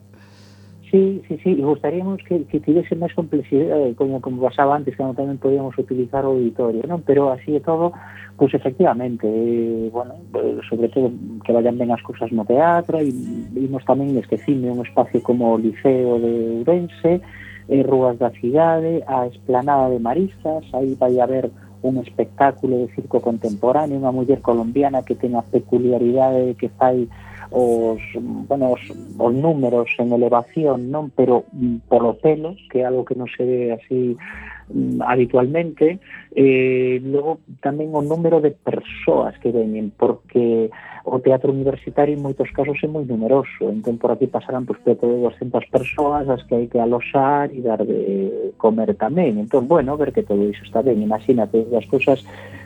[0.89, 5.03] Sí, sí, sí, e gustaríamos que, que tivese máis complexidade, como, como pasaba antes, que
[5.11, 7.03] tamén podíamos utilizar auditorio, non?
[7.03, 7.91] Pero así e todo,
[8.39, 11.11] pois efectivamente, eh, bueno, eh, sobre todo
[11.43, 13.11] que vayan ben as cousas no teatro, e
[13.51, 17.19] vimos tamén esquecime un espacio como o Liceo de Ourense,
[17.67, 21.51] eh, Rúas da Cidade, a Esplanada de Maristas, aí vai haber
[21.81, 27.07] un espectáculo de circo contemporáneo, unha muller colombiana que ten a peculiaridade de que fai
[27.51, 28.01] os,
[28.47, 28.83] bueno, os,
[29.17, 33.41] os números en elevación, non, pero mm, polo pelo, que é algo que non se
[33.41, 34.19] ve así
[34.69, 35.99] Mm, habitualmente
[36.35, 40.69] eh, logo tamén o número de persoas que veñen porque
[41.09, 43.65] o teatro universitario en moitos casos é moi numeroso.
[43.65, 47.49] Entón por aquí pasarán pois, pues, preto de 200 persoas as que hai que aloxar
[47.49, 49.41] e dar de comer tamén.
[49.41, 51.01] Entón bueno, ver que todo iso está ben.
[51.01, 52.21] Imagínate as cousas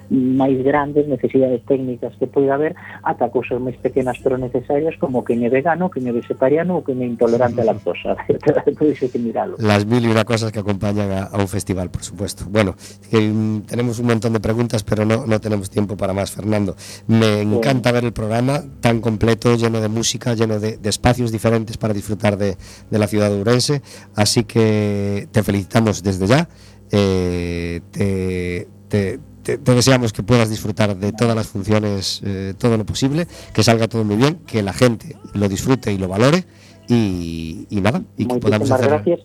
[0.09, 5.33] máis grandes, necesidades técnicas que poida haber, ata cousas máis pequenas pero necesarias como que
[5.33, 8.15] é vegano, que é vegetariano ou que é intolerante a lactosa.
[8.19, 9.55] hai que miralo.
[9.59, 12.45] Las mil y una cosas que acompañan a, a un festival, por supuesto.
[12.49, 12.75] Bueno,
[13.09, 16.75] que, mm, tenemos un montón de preguntas, pero no, no tenemos tiempo para más, Fernando.
[17.07, 21.77] Me encanta ver el programa tan completo, lleno de música, lleno de, de espacios diferentes
[21.77, 22.57] para disfrutar de,
[22.89, 23.81] de la ciudad de Urense.
[24.15, 26.47] Así que te felicitamos desde ya.
[26.91, 32.77] Eh, te, te- te- te deseamos que puedas disfrutar de todas las funciones, eh, todo
[32.77, 36.43] lo posible, que salga todo muy bien, que la gente lo disfrute y lo valore.
[36.87, 39.19] Y, y nada, y que podamos hacer gracias.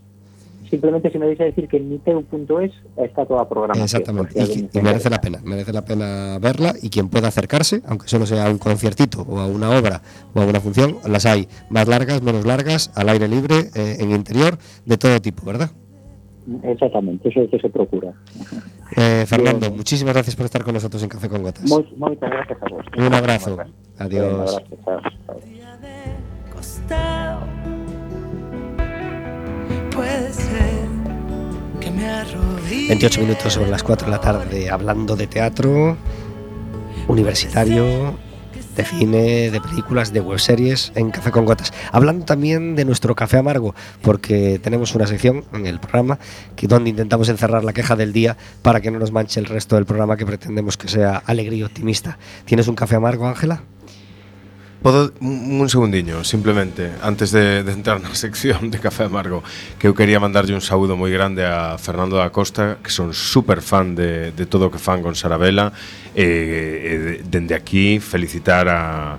[0.70, 3.85] Simplemente se me deixa decir que en miteu.es está toda a programación.
[3.85, 8.07] Exactamente, si y, merece la pena, merece la pena verla y quien pueda acercarse, aunque
[8.07, 10.02] solo sea a un conciertito o a una obra
[10.35, 14.11] o a una función, las hay más largas, menos largas, al aire libre, eh, en
[14.11, 15.70] interior, de todo tipo, ¿verdad?
[16.64, 18.14] Exactamente, eso é o que se procura.
[18.96, 19.76] Eh, Fernando, Bien.
[19.76, 21.64] muchísimas gracias por estar con nosotros en Café con Gotas.
[21.68, 22.84] Moitas gracias a vos.
[22.96, 23.54] Un abrazo.
[23.54, 24.32] Un Adiós.
[24.32, 25.00] abrazo, chao,
[26.88, 27.68] chao.
[32.18, 32.88] arrodille.
[32.88, 35.96] 28 minutos sobre las 4 de la tarde, hablando de teatro
[37.08, 38.14] universitario,
[38.78, 41.72] de cine, de películas, de webseries en Café con Gotas.
[41.90, 46.20] Hablando también de nuestro café amargo, porque tenemos una sección en el programa
[46.54, 49.74] que donde intentamos encerrar la queja del día para que no nos manche el resto
[49.74, 52.18] del programa que pretendemos que sea alegre y optimista.
[52.44, 53.62] ¿Tienes un café amargo, Ángela?
[54.82, 59.42] Podo, un segundiño, simplemente, antes de, de entrar na sección de Café Amargo,
[59.74, 63.58] que eu quería mandarlle un saúdo moi grande a Fernando da Costa, que son super
[63.58, 65.74] fan de, de todo o que fan con Sarabela,
[66.14, 69.18] e, e dende aquí felicitar a,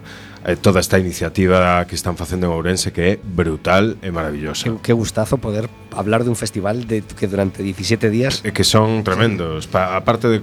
[0.62, 4.64] toda esta iniciativa que están facendo en Ourense que é brutal e maravillosa.
[4.64, 8.64] Que, que gustazo poder hablar de un festival de que durante 17 días e que
[8.64, 9.76] son tremendos, sí.
[9.76, 10.40] pa, aparte de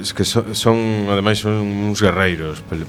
[0.00, 2.88] es que son, son ademais son uns guerreiros, pel,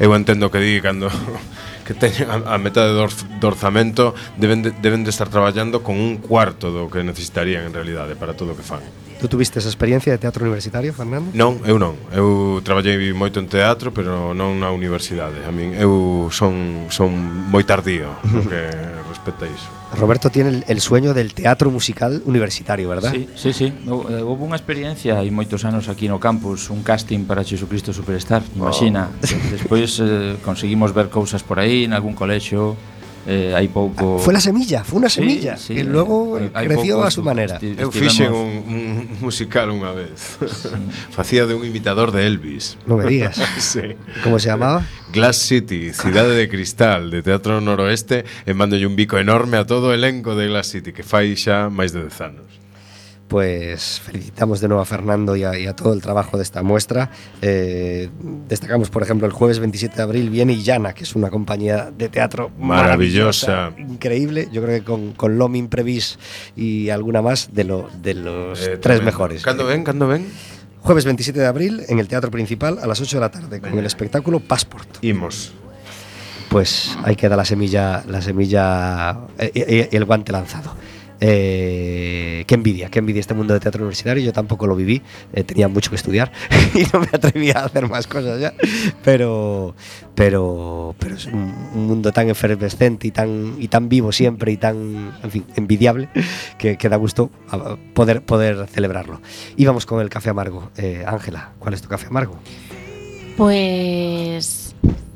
[0.00, 1.10] eu entendo que di cando
[1.86, 5.94] que teñen a, a metade do, do orzamento deben de, deben de estar traballando con
[5.94, 8.82] un cuarto do que necesitarían en realidade para todo o que fan.
[9.24, 11.32] Tú tuviste esa experiencia de teatro universitario, Fernando?
[11.32, 11.96] Non, eu non.
[12.12, 15.40] Eu traballei moito en teatro, pero non na universidade.
[15.48, 17.08] A min eu son son
[17.48, 18.68] moi tardío no que
[19.08, 19.64] respecta iso.
[19.96, 23.16] Roberto tiene el, el sueño del teatro musical universitario, ¿verdad?
[23.16, 23.72] Sí, sí, sí.
[23.72, 28.44] Eh, houve unha experiencia hai moitos anos aquí no campus, un casting para Jesucristo Superstar,
[28.52, 29.08] imagina.
[29.08, 29.24] Oh.
[29.56, 32.76] Despois eh, conseguimos ver cousas por aí, en algún colexio,
[33.26, 34.16] eh, hai pouco...
[34.16, 37.08] Ah, foi a semilla, foi unha semilla sí, sí, que luego eh, hai, creció pouco,
[37.08, 37.56] a súa manera.
[37.56, 38.80] Esti, Eu fixen un, un
[39.20, 40.40] musical unha vez.
[40.44, 40.72] Sí.
[41.16, 42.76] Facía de un imitador de Elvis.
[42.84, 43.40] Non me digas.
[43.60, 43.96] sí.
[44.20, 44.84] Como se chamaba?
[45.14, 49.90] Glass City, Cidade de Cristal, de Teatro Noroeste, e mandolle un bico enorme a todo
[49.90, 52.63] o elenco de Glass City, que fai xa máis de 10 anos.
[53.34, 56.62] Pues felicitamos de nuevo a Fernando y a, y a todo el trabajo de esta
[56.62, 57.10] muestra.
[57.42, 58.08] Eh,
[58.48, 62.08] destacamos, por ejemplo, el jueves 27 de abril viene Illana, que es una compañía de
[62.08, 63.72] teatro Maravillosa.
[63.76, 64.48] increíble.
[64.52, 66.16] Yo creo que con, con Lomi Imprevis
[66.54, 69.42] y alguna más de, lo, de los Eh, tres mejores.
[69.42, 70.28] Cando ven, cando ven?
[70.82, 73.76] Jueves 27 de abril en el Teatro Principal a las 8 de la tarde con
[73.76, 75.02] el espectáculo Passport.
[75.02, 75.52] Imos.
[76.50, 80.76] Pues ahí queda la semilla, la semilla eh, y el guante lanzado.
[81.26, 84.22] Eh, qué envidia, qué envidia este mundo de teatro universitario.
[84.22, 85.00] Yo tampoco lo viví,
[85.32, 86.30] eh, tenía mucho que estudiar
[86.74, 88.52] y no me atrevía a hacer más cosas ya.
[89.02, 89.74] Pero,
[90.14, 94.58] pero, pero es un, un mundo tan efervescente y tan, y tan vivo siempre y
[94.58, 96.10] tan, fin, envidiable
[96.58, 99.22] que, da gusto a- poder, poder celebrarlo.
[99.56, 100.70] Y vamos con el café amargo.
[100.76, 102.38] Eh, Ángela, ¿cuál es tu café amargo?
[103.38, 104.63] Pues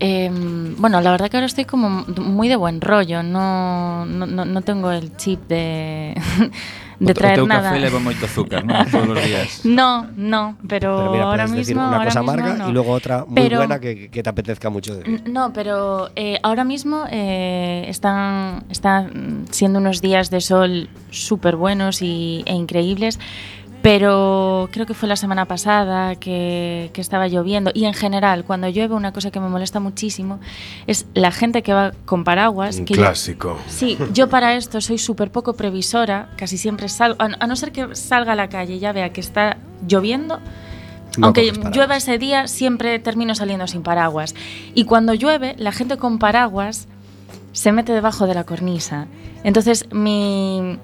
[0.00, 4.44] em, bueno, la verdad que ahora estoy como muy de buen rollo, no, no, no-
[4.44, 6.14] no tengo el chip de,
[7.00, 7.70] de o, traer o teu nada.
[7.70, 8.86] café leva moito azúcar, non?
[8.90, 9.62] Todos os días.
[9.66, 12.68] No, no, pero, Pero mira, ahora puedes decir mismo una ahora cosa mismo amarga no.
[12.68, 16.38] y luego otra muy Pero- buena que, que te apetezca mucho de No, pero eh,
[16.42, 23.18] ahora mismo eh, están, están siendo unos días de sol súper buenos y, e increíbles,
[23.82, 28.68] pero creo que fue la semana pasada que, que estaba lloviendo y en general cuando
[28.68, 30.40] llueve una cosa que me molesta muchísimo
[30.86, 32.78] es la gente que va con paraguas.
[32.78, 33.56] Un que yo- clásico.
[33.68, 37.72] Sí, yo para esto soy súper poco previsora, casi siempre salgo, a, a no ser
[37.72, 40.40] que salga a la calle y ya vea que está lloviendo,
[41.16, 44.34] No aunque llueva ese día, siempre termino saliendo sin paraguas.
[44.74, 46.88] Y cuando llueve, la gente con paraguas
[47.52, 49.06] se mete debajo de la cornisa.
[49.44, 50.78] Entonces, mi...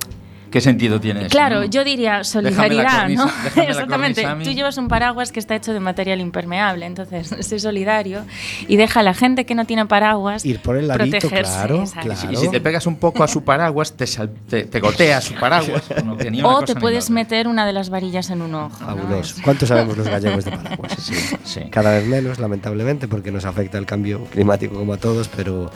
[0.54, 1.30] Que sentido tiene eso?
[1.30, 1.70] Claro, non?
[1.72, 3.26] yo diría solidaridad, cornisa- ¿no?
[3.64, 4.22] Exactamente.
[4.22, 4.44] cornisa a mí.
[4.44, 8.24] Tú llevas un paraguas que está hecho de material impermeable, entonces sé solidario
[8.68, 11.52] y deja a la gente que no tiene paraguas Ir por el ladito, protegerse.
[11.52, 12.30] claro, claro.
[12.32, 15.34] Y si te pegas un poco a su paraguas, te, sal- te, te gotea su
[15.34, 15.82] paraguas.
[16.04, 18.78] No, que ni una O te puedes meter una de las varillas en un ojo.
[18.78, 18.86] ¿no?
[18.86, 19.34] Fabuloso.
[19.42, 20.92] ¿Cuánto sabemos los gallegos de paraguas?
[21.00, 21.60] Sí, sí.
[21.68, 25.68] Cada vez menos, lamentablemente, porque nos afecta el cambio climático como a todos, pero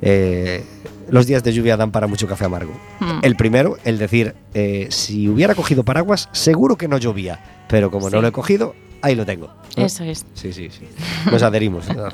[0.00, 0.64] eh,
[1.10, 2.72] los días de lluvia dan para mucho café amargo.
[3.00, 3.20] Hmm.
[3.22, 8.10] El primero, el decir, eh, si hubiera cogido paraguas, seguro que no llovía, pero como
[8.10, 8.22] no Sí.
[8.22, 9.48] lo he cogido, ahí lo tengo.
[9.76, 9.84] ¿no?
[9.84, 10.24] Eso es.
[10.34, 10.86] Sí, sí, sí.
[11.30, 12.08] Nos adherimos, ¿no?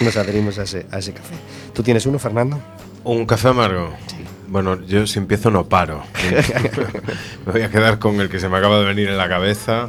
[0.00, 1.34] nos adherimos a ese, a ese café.
[1.74, 2.58] ¿Tú tienes uno, Fernando?
[3.04, 3.90] Un café amargo.
[4.48, 6.02] Bueno, yo si empiezo no paro.
[7.46, 9.88] me voy a quedar con el que se me acaba de venir en la cabeza,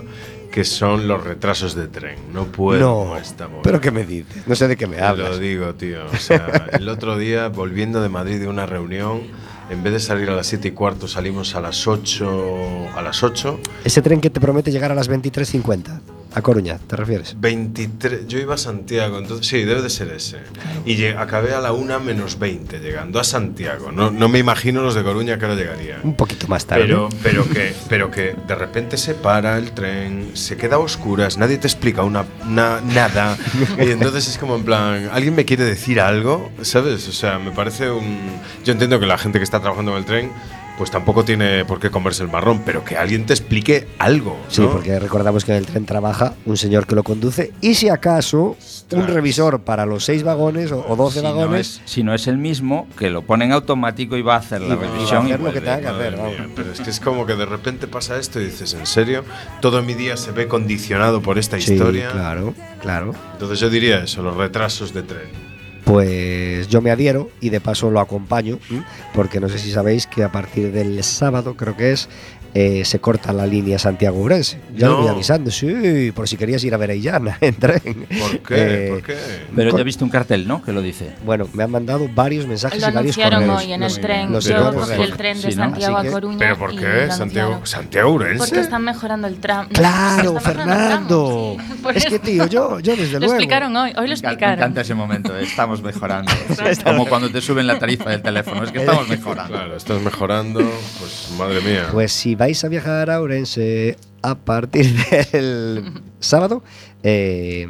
[0.54, 2.16] que son los retrasos de tren.
[2.32, 4.46] No puedo no, esta pero ¿qué me dices?
[4.46, 5.32] No sé de qué me Te hablas.
[5.32, 6.06] Lo digo, tío.
[6.06, 9.24] O sea, el otro día, volviendo de Madrid de una reunión,
[9.72, 12.90] en vez de salir a las 7 y cuarto, salimos a las 8.
[12.96, 13.60] A las 8.
[13.84, 16.02] Ese tren que te promete llegar a las 23.50.
[16.36, 17.36] A Coruña, ¿te refieres?
[17.40, 20.38] 23, yo iba a Santiago, entonces sí, debe de ser ese.
[20.86, 23.92] Y lle- acabé a la 1 menos 20 llegando a Santiago.
[23.92, 26.00] No, no me imagino los de Coruña que ahora llegarían.
[26.04, 26.84] Un poquito más tarde.
[26.86, 31.38] Pero, pero, que, pero que de repente se para el tren, se queda a oscuras,
[31.38, 33.38] nadie te explica una, una- nada.
[33.78, 36.52] y entonces es como en plan, ¿alguien me quiere decir algo?
[36.64, 37.08] ¿Sabes?
[37.08, 38.20] O sea, me parece un...
[38.66, 40.32] Yo entiendo que la gente que está trabajando en el tren,
[40.78, 44.38] pues tampoco tiene por qué comerse el marrón, pero que alguien te explique algo.
[44.50, 44.72] Sí, ¿no?
[44.72, 48.58] porque recordamos que en el tren trabaja un señor que lo conduce y si acaso
[48.92, 51.82] un revisor para los seis vagones o, o 12 si no, vagones.
[51.86, 54.62] es, si no es el mismo, que lo pone en automático y va a hacer
[54.62, 55.26] la Y revisión.
[55.26, 56.50] hacer lo que tenga que hacer, mía.
[56.56, 59.24] Pero es que es como que de repente pasa esto y dices, ¿en serio?
[59.62, 62.10] Todo mi día se ve condicionado por esta Sí, historia.
[62.12, 63.14] claro, claro.
[63.34, 65.53] Entonces yo diría eso, los retrasos de tren.
[65.94, 68.84] Pues yo me adhiero y de paso lo acompaño, ¿m?
[69.14, 72.10] porque no sé si sabéis que a partir del sábado, creo que es,
[72.54, 74.60] eh, se corta la línea Santiago-Urense.
[74.76, 75.02] Ya lo No.
[75.02, 77.82] voy avisando, sí, por si querías ir a ver a Illana en tren.
[78.20, 78.86] ¿Por qué?
[78.86, 79.16] Eh, ¿Por qué?
[79.56, 80.62] Pero ya viste un cartel, ¿no?
[80.64, 81.14] Que lo dice.
[81.26, 83.64] Bueno, me han mandado varios mensajes Lo y varios anunciaron correos.
[83.66, 84.32] hoy en Los- el tren.
[84.32, 85.64] los Yo cogí el tren de Sí, ¿no?
[85.64, 86.38] Santiago que- a Coruña.
[86.40, 87.06] ¿Pero por qué?
[87.08, 87.66] lo ¿Santiago.
[87.66, 88.38] Santiago Urense?
[88.38, 89.70] Porque están mejorando el tramo.
[89.74, 91.56] Claro, Fernando.
[91.58, 93.34] tramo, sí, es que, tío, yo, yo desde Lo luego.
[93.34, 94.60] explicaron hoy, hoy lo encanta- Me explicaron.
[94.60, 96.32] encanta ese momento, eh, estamos mejorando.
[96.84, 99.54] Como cuando te suben la tarifa del teléfono, es que estamos mejorando.
[99.54, 100.60] Claro, estás mejorando,
[101.00, 101.88] pues madre mía.
[101.92, 104.86] Pues si vais a viajar a Ourense a partir
[105.32, 106.62] del sábado,
[107.02, 107.66] eh,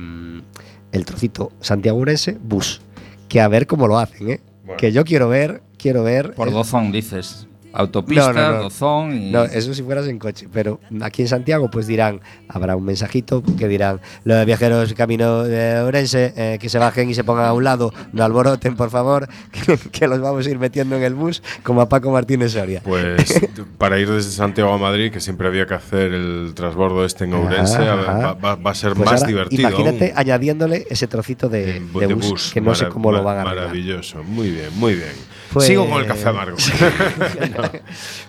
[0.92, 2.82] el trocito Santiago-Ourense, bus.
[3.30, 4.42] Que a ver cómo lo hacen, ¿eh?
[4.64, 4.78] Bueno.
[4.78, 6.34] Que yo quiero ver, quiero ver.
[6.34, 7.48] Por dozón, dices.
[7.74, 8.64] Autopista, No, no, no.
[8.64, 9.32] dozón y...
[9.32, 13.44] No, eso si fueras en coche, pero aquí en Santiago pues dirán, habrá un mensajito
[13.58, 17.54] que dirán, los viajeros camino de Orense, eh, que se bajen y se pongan a
[17.54, 21.16] un lado, no alboroten por favor, que, que los vamos a ir metiendo en el
[21.16, 22.82] bus como a Paco Martínez Soria.
[22.84, 23.42] Pues
[23.78, 27.34] para ir desde Santiago a Madrid, que siempre había que hacer el transbordo este en
[27.34, 28.20] Ourense, Ajá, a ver, ajá.
[28.20, 29.70] va, va- va a ser Pues más ahora, divertido.
[29.70, 30.20] Imagínate aún.
[30.20, 33.66] añadiéndole ese trocito de, bus, bus, que no sé cómo lo van a arreglar.
[33.68, 35.12] Maravilloso, muy bien, muy bien.
[35.54, 36.58] Pues- Sigo con el café amargo.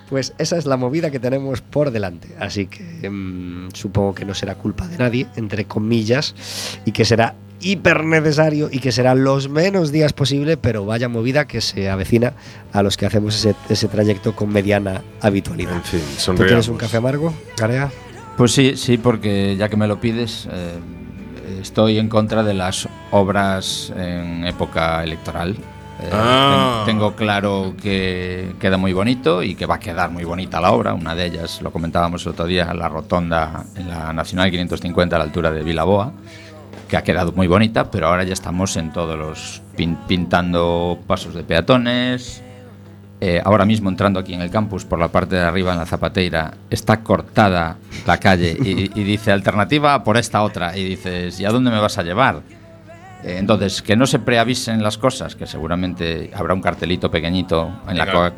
[0.08, 2.28] Pues esa es la movida que tenemos por delante.
[2.38, 6.34] Así que mm, supongo que no será culpa de nadie, entre comillas,
[6.84, 11.46] y que será hiper necesario y que será los menos días posible, pero vaya movida
[11.46, 12.34] que se avecina
[12.72, 15.74] a los que hacemos ese, ese trayecto con mediana habitualidad.
[15.76, 16.00] en fin,
[16.36, 17.90] ¿Tú tienes un café amargo, Garea?
[18.36, 20.78] Pues sí, sí, porque ya que me lo pides, eh,
[21.62, 25.56] estoy en contra de las obras en época electoral.
[26.02, 26.82] Eh, Ah.
[26.84, 30.72] ten- tengo claro que queda muy bonito y que va a quedar muy bonita la
[30.72, 30.92] obra.
[30.94, 35.18] Una de ellas, lo comentábamos el otro día, la rotonda en la Nacional 550 a
[35.18, 36.12] la altura de Vilaboa,
[36.88, 41.34] que ha quedado muy bonita, pero ahora ya estamos en todos los pin- pintando pasos
[41.34, 42.42] de peatones,
[43.20, 45.86] eh, ahora mismo entrando aquí en el campus por la parte de arriba en la
[45.86, 47.76] Zapateira, está cortada
[48.06, 50.76] la calle y, y dice alternativa por esta otra.
[50.76, 52.42] Y dices, ¿y a dónde me vas a llevar?
[53.24, 57.96] Eh, entonces, que no se preavisen las cosas, que seguramente habrá un cartelito pequeñito en
[57.96, 58.34] la, Coca-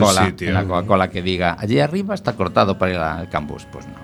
[0.00, 0.20] Coca-Cola
[0.66, 3.66] Coca-Cola que diga, allí arriba está cortado para ir al campus.
[3.70, 3.94] Pues no.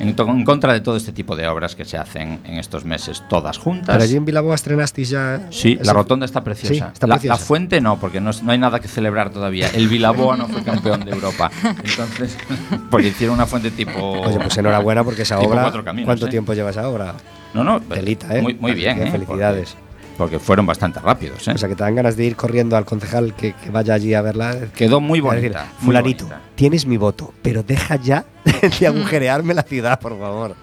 [0.00, 3.58] En, contra de todo este tipo de obras que se hacen en estos meses todas
[3.58, 3.96] juntas.
[3.96, 5.48] Pero allí en Vilaboa estrenasteis ya.
[5.50, 6.74] Sí, ese- la rotonda está preciosa.
[6.74, 7.34] Sí, está la, preciosa.
[7.40, 9.68] la fuente no, porque no, no hay nada que celebrar todavía.
[9.74, 11.50] El Vilaboa no fue campeón de Europa.
[11.64, 12.36] Entonces,
[12.90, 13.98] porque hicieron una fuente tipo.
[14.00, 15.72] Oye, pues enhorabuena porque esa obra.
[15.84, 16.30] Caminos, ¿Cuánto ¿eh?
[16.30, 17.14] tiempo lleva esa obra?
[17.54, 17.80] No, no.
[17.80, 18.42] Telita, ¿eh?
[18.42, 19.10] Muy, bien, ¿eh?
[19.10, 19.70] felicidades.
[19.70, 19.87] Porque,
[20.18, 21.52] porque fueron bastante rápidos, ¿eh?
[21.54, 24.12] O sea, que te dan ganas de ir corriendo al concejal que, que vaya allí
[24.14, 24.54] a verla.
[24.76, 25.66] Quedó muy decir, bonita.
[25.78, 26.42] muy Fulanito, bonita.
[26.56, 28.26] tienes mi voto, pero deja ya
[28.80, 30.56] de agujerearme la ciudad, por favor.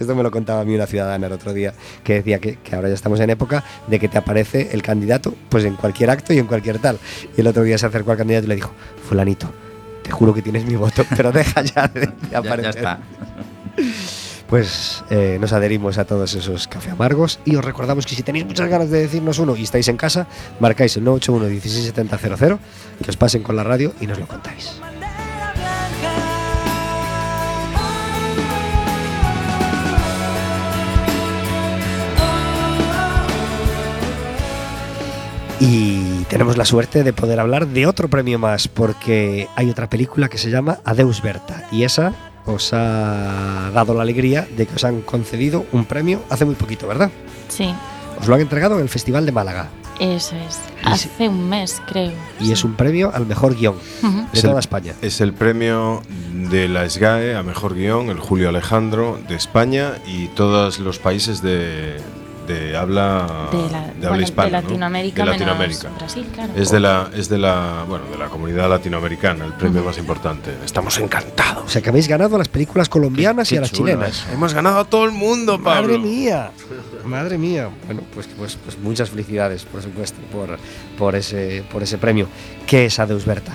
[0.00, 2.74] Esto me lo contaba a mí una ciudadana el otro día, que decía que, que
[2.74, 6.32] ahora ya estamos en época de que te aparece el candidato pues en cualquier acto
[6.32, 6.98] y en cualquier tal.
[7.36, 8.72] Y el otro día se acercó al candidato y le dijo,
[9.08, 9.52] Fulanito,
[10.02, 12.76] te juro que tienes mi voto, pero deja ya de, de Ya, ya aparecer.
[12.76, 12.98] está.
[14.52, 18.44] Pues eh, nos adherimos a todos esos café amargos y os recordamos que si tenéis
[18.44, 20.26] muchas ganas de decirnos uno y estáis en casa,
[20.60, 22.60] marcáis el 981 16700
[23.02, 24.78] que os pasen con la radio y nos lo contáis.
[35.60, 40.28] Y tenemos la suerte de poder hablar de otro premio más, porque hay otra película
[40.28, 44.84] que se llama Adeus Berta, y esa os ha dado la alegría de que os
[44.84, 47.10] han concedido un premio hace muy poquito, ¿verdad?
[47.48, 47.72] Sí,
[48.20, 49.68] Os lo han entregado en el Festival de Málaga,
[50.00, 50.58] eso es.
[50.84, 52.12] Hace un mes, creo.
[52.40, 54.94] y es un premio al mejor guion de Es el- toda España.
[55.02, 56.02] Es el premio
[56.50, 61.40] de la SGAE a mejor guion, el Julio Alejandro de España y todos los países
[61.42, 61.96] de,
[62.46, 64.46] de habla, de, la, de bueno, habla hispana.
[64.48, 64.62] de ¿no?
[64.62, 65.88] Latinoamérica, De menos Latinoamérica.
[65.98, 66.52] Brasil, claro.
[66.56, 70.50] Es de la, es de la, bueno, de la comunidad latinoamericana, el premio más importante.
[70.64, 71.70] Estamos O encantados.
[71.70, 74.08] sea que habéis ganado a las películas colombianas Qué- y a las chilenas.
[74.10, 74.26] eso.
[74.32, 75.88] Hemos ganado a todo el mundo, Pablo.
[75.92, 76.50] Madre mía,
[77.04, 77.68] madre mía.
[77.86, 80.58] Bueno, pues, pues, pues muchas felicidades, por supuesto, por,
[80.98, 82.26] por, ese, por ese premio.
[82.66, 83.52] ¿Qué es Adeus Berta?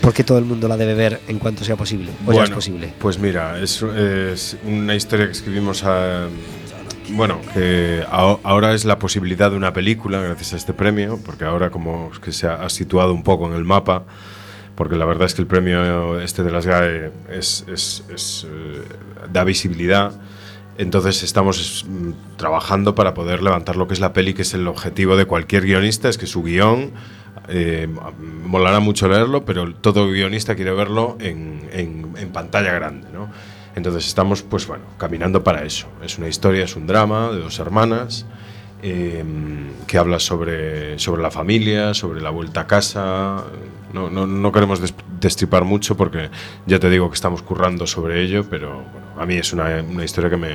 [0.00, 2.10] ¿Por qué todo el mundo la debe ver en cuanto sea posible?
[2.26, 2.90] ¿O ya es posible?
[2.98, 6.26] Pues mira, es, es una historia que escribimos a.
[7.12, 11.70] Bueno, que ahora es la posibilidad de una película gracias a este premio, porque ahora
[11.70, 14.04] como que se ha, ha situado un poco en el mapa,
[14.76, 18.82] porque la verdad es que el premio este de las GAE es, es- es, eh,
[19.32, 20.12] da visibilidad.
[20.78, 24.66] Entonces estamos mm, trabajando para poder levantar lo que es la peli, que es el
[24.68, 26.92] objetivo de cualquier guionista, es que su guion
[27.48, 27.88] eh,
[28.46, 33.28] molará mucho leerlo, pero todo guionista quiere verlo en, en- en pantalla grande, ¿no?
[33.76, 35.86] Entonces estamos, pues bueno, caminando para eso.
[36.02, 38.26] Es una historia, es un drama de dos hermanas
[38.82, 39.24] eh,
[39.86, 43.44] que habla sobre, sobre la familia, sobre la vuelta a casa.
[43.92, 46.30] No, no, no queremos des- destripar mucho porque
[46.66, 50.04] ya te digo que estamos currando sobre ello, pero bueno, a mí es una, una
[50.04, 50.52] historia que me,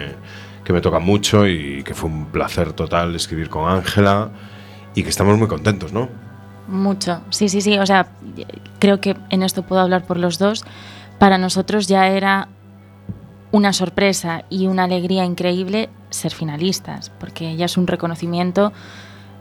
[0.64, 4.30] que me toca mucho y que fue un placer total escribir con Ángela
[4.94, 6.10] y que estamos muy contentos, ¿no?
[6.68, 7.78] Mucho, sí, sí, sí.
[7.78, 8.08] O sea,
[8.80, 10.66] creo que en esto puedo hablar por los dos.
[11.20, 12.48] Para nosotros ya era
[13.56, 18.74] una sorpresa y una alegría increíble ser finalistas, porque ya es un reconocimiento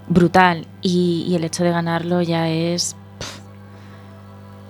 [0.07, 2.95] brutal y, el hecho de ganarlo ya es...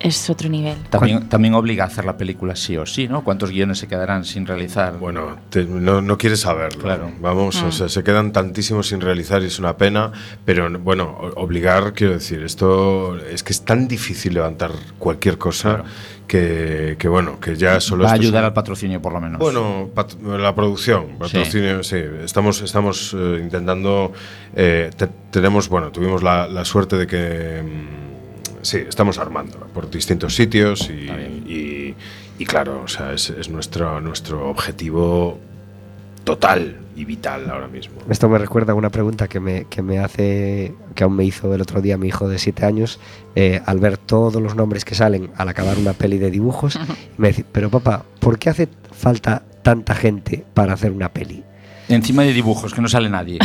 [0.04, 0.76] es otro nivel.
[0.90, 3.24] También, también obliga a hacer la película sí o sí, ¿no?
[3.24, 4.98] ¿Cuántos guiones se quedarán sin realizar?
[4.98, 6.82] Bueno, te- no, no quieres saberlo.
[6.82, 7.10] Claro.
[7.20, 10.12] Vamos, o sea, se quedan tantísimos sin realizar y es una pena,
[10.44, 15.84] pero bueno, obligar, quiero decir, esto es que es tan difícil levantar cualquier cosa
[16.26, 19.20] que, que, bueno, que ya solo Va a esto es ayudar al patrocinio, por lo
[19.20, 19.38] menos.
[19.38, 21.96] Bueno, pat- la producción, patrocinio, sí.
[22.22, 24.12] Estamos, estamos eh, intentando.
[24.54, 27.62] eh, te- tenemos, bueno, tuvimos la, la suerte de que.
[28.64, 31.10] Sí, estamos armándola por distintos sitios y,
[31.50, 31.94] y,
[32.38, 35.38] y claro, o sea, es, es nuestro, nuestro objetivo
[36.24, 37.96] total y vital ahora mismo.
[38.08, 41.54] Esto me recuerda a una pregunta que me, que me hace, que aún me hizo
[41.54, 43.00] el otro día mi hijo de 7 años,
[43.34, 46.78] eh, al ver todos los nombres que salen al acabar una peli de dibujos,
[47.18, 51.44] me dice, pero papá, ¿por qué hace falta tanta gente para hacer una peli?
[51.88, 53.38] Encima de dibujos, que no sale nadie.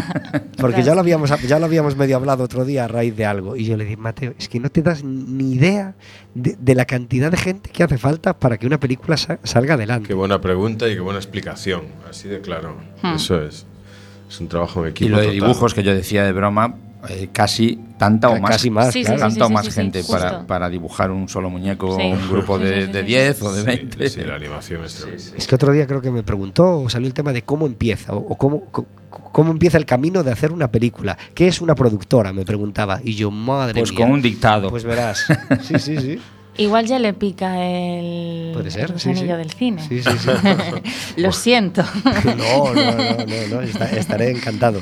[0.58, 3.56] Porque ya lo, habíamos, ya lo habíamos medio hablado otro día a raíz de algo.
[3.56, 5.94] Y yo le dije, Mateo, es que no te das ni idea
[6.34, 9.74] de, de la cantidad de gente que hace falta para que una película sa- salga
[9.74, 10.08] adelante.
[10.08, 12.76] Qué buena pregunta y qué buena explicación, así de claro.
[13.02, 13.14] Hmm.
[13.14, 13.66] Eso es.
[14.28, 15.10] Es un trabajo en y equipo.
[15.10, 15.40] lo de total.
[15.40, 16.76] dibujos que yo decía de broma,
[17.08, 18.50] eh, casi tanta o más.
[18.52, 19.16] casi más, Sí, claro.
[19.18, 22.02] sí, tanta o más gente para, para dibujar un solo muñeco, Sí.
[22.02, 23.06] un grupo de, sí, sí, de sí.
[23.06, 24.08] 10 o de Sí, 20.
[24.10, 25.06] sí, la animación es.
[25.36, 28.12] Es que otro día creo que me preguntó o salió el tema de cómo empieza
[28.12, 28.64] o, o cómo,
[29.10, 31.16] cómo empieza el camino de hacer una película.
[31.34, 32.32] ¿Qué es una productora?
[32.32, 33.00] Me preguntaba.
[33.02, 34.00] Y yo, madre Pues mía.
[34.00, 34.70] con un dictado.
[34.70, 35.24] Pues verás.
[35.62, 36.20] Sí, sí, sí.
[36.56, 39.38] Igual ya le pica el, Puede ser, el sí, gusanillo sí.
[39.38, 39.82] del cine.
[39.88, 41.16] Sí, sí, sí.
[41.16, 41.82] Lo siento.
[42.24, 44.80] No, no, no, no, no, esta- estaré encantado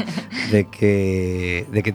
[0.50, 1.94] de que, de que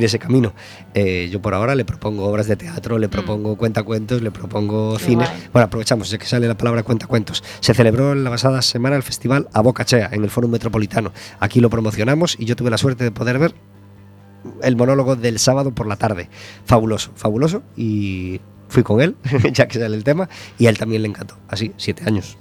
[0.00, 0.52] ese camino.
[0.94, 5.04] Eh, yo por ahora le propongo obras de teatro, le propongo cuentacuentos, le propongo Qué
[5.04, 5.24] cine.
[5.24, 5.48] guay.
[5.52, 7.44] Bueno, aprovechamos, ya que sale la palabra cuentacuentos.
[7.60, 11.12] Se celebró en la pasada semana el festival A Boca Chea, en el Fórum Metropolitano.
[11.40, 13.54] Aquí lo promocionamos y yo tuve la suerte de poder ver
[14.62, 16.28] el monólogo del sábado por la tarde.
[16.64, 17.62] Fabuloso, fabuloso.
[17.76, 18.40] Y
[18.72, 19.14] fui con él,
[19.52, 21.36] ya que sale el tema, y a él también le encantó.
[21.48, 22.38] Así, siete años.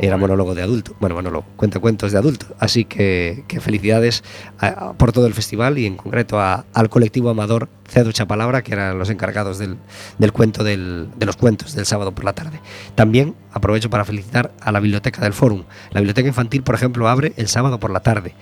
[0.00, 0.96] Era monólogo de adulto.
[0.98, 2.46] Bueno, monólogo, cuenta cuentos de adulto.
[2.58, 4.24] Así que, que felicidades
[4.58, 8.62] a- a- por todo el festival y en concreto a- al colectivo amador Cedo Chapalabra,
[8.62, 9.76] que eran los encargados del,
[10.18, 12.60] del cuento del- de los cuentos del sábado por la tarde.
[12.94, 15.64] También aprovecho para felicitar a la biblioteca del Fórum.
[15.92, 18.34] La biblioteca infantil, por ejemplo, abre el sábado por la tarde.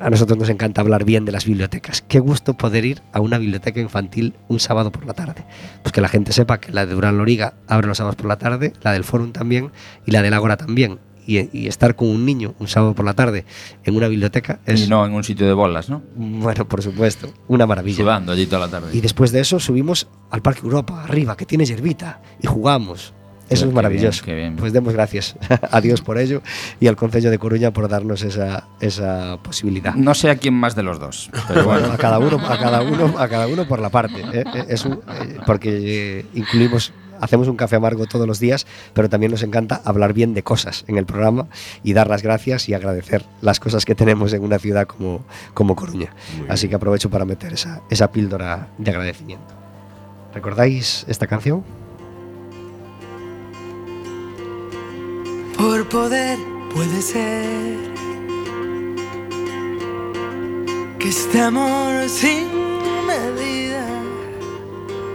[0.00, 2.02] A nosotros nos encanta hablar bien de las bibliotecas.
[2.02, 5.44] Qué gusto poder ir a una biblioteca infantil un sábado por la tarde.
[5.82, 8.36] Pues que la gente sepa que la de Durán Loriga abre los sábados por la
[8.38, 9.70] tarde, la del Fórum también
[10.04, 10.98] y la del Ágora también.
[11.28, 13.44] Y, y estar con un niño un sábado por la tarde
[13.82, 16.00] en una biblioteca es, Y no en un sitio de bolas, ¿no?
[16.14, 17.96] bueno, por supuesto, una maravilla.
[17.96, 18.96] Sudando allí toda la tarde.
[18.96, 23.12] Y después de eso subimos al Parque Europa, arriba, que tiene hierbita, y jugamos.
[23.48, 24.24] Eso es maravilloso.
[24.24, 24.56] bien, bien.
[24.56, 25.36] Pues demos gracias
[25.70, 26.42] a Dios por ello
[26.80, 29.94] y al Concello de Coruña por darnos esa, esa posibilidad.
[29.94, 31.94] No sé a quién más de los dos, pero Bueno, bueno.
[31.94, 34.20] a cada uno, a cada uno, a cada uno por la parte.
[34.20, 34.44] ¿eh?
[34.54, 39.30] Eh, Es un- eh, porque incluimos, hacemos un café amargo todos los días, pero también
[39.32, 41.46] nos encanta hablar bien de cosas en el programa
[41.84, 45.24] y dar las gracias y agradecer las cosas que tenemos en una ciudad como,
[45.54, 46.10] como Coruña.
[46.48, 49.54] Así que aprovecho para meter esa, esa píldora de agradecimiento.
[50.34, 51.62] ¿Recordáis esta canción?
[55.56, 56.38] Por poder
[56.74, 57.78] puede ser
[60.98, 62.48] que este amor sin
[63.06, 63.86] medida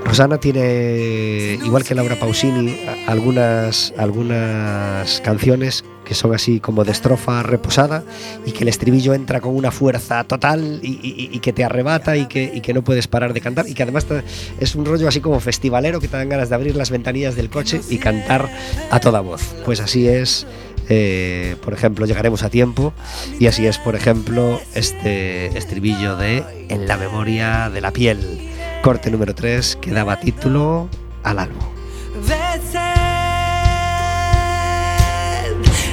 [0.04, 2.76] Rosana tiene, igual que Laura Pausini,
[3.08, 8.04] algunas, algunas canciones que son así como de estrofa reposada
[8.46, 12.18] y que el estribillo entra con una fuerza total y, y- y que te arrebata
[12.18, 14.24] y que, y que no puedes parar de cantar y que además te-
[14.60, 17.50] es un rollo así como festivalero que te dan ganas de abrir las ventanillas del
[17.50, 18.50] coche y cantar
[18.90, 19.42] a toda voz.
[19.64, 20.46] Pues así es,
[20.90, 22.92] eh, por ejemplo, llegaremos a tiempo
[23.40, 28.50] y así es, por ejemplo, este estribillo de En la memoria de la piel
[28.82, 30.90] corte número 3 que daba título
[31.24, 31.64] al álbum.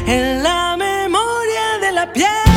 [0.07, 2.48] en la memoria de la piel.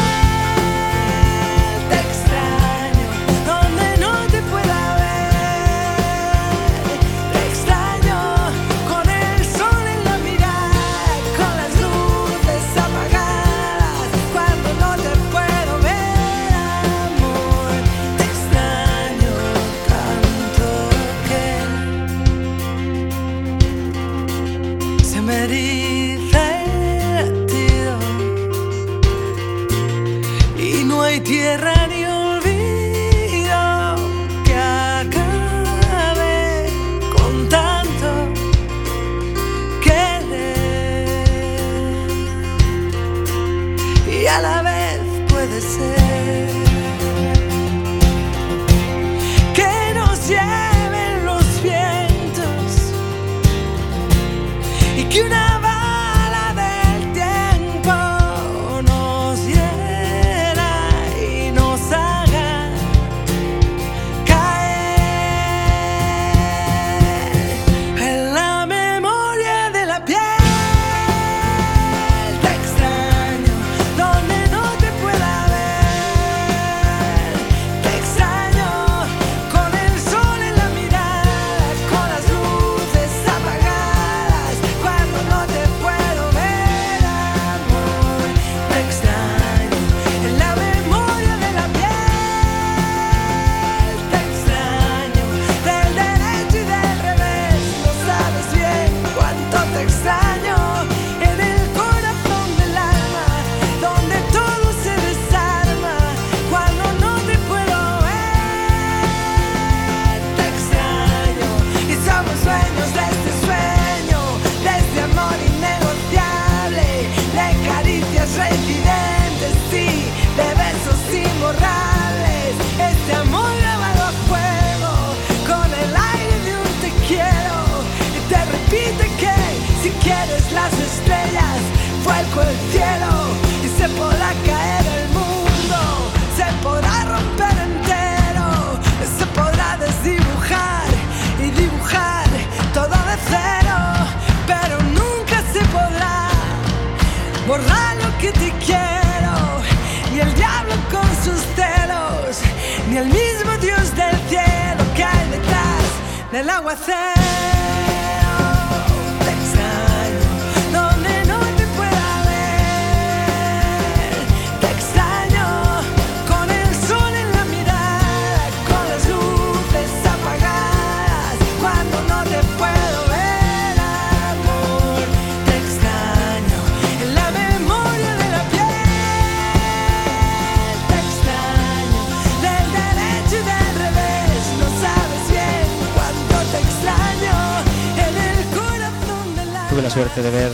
[189.71, 190.51] Tuve la suerte de ver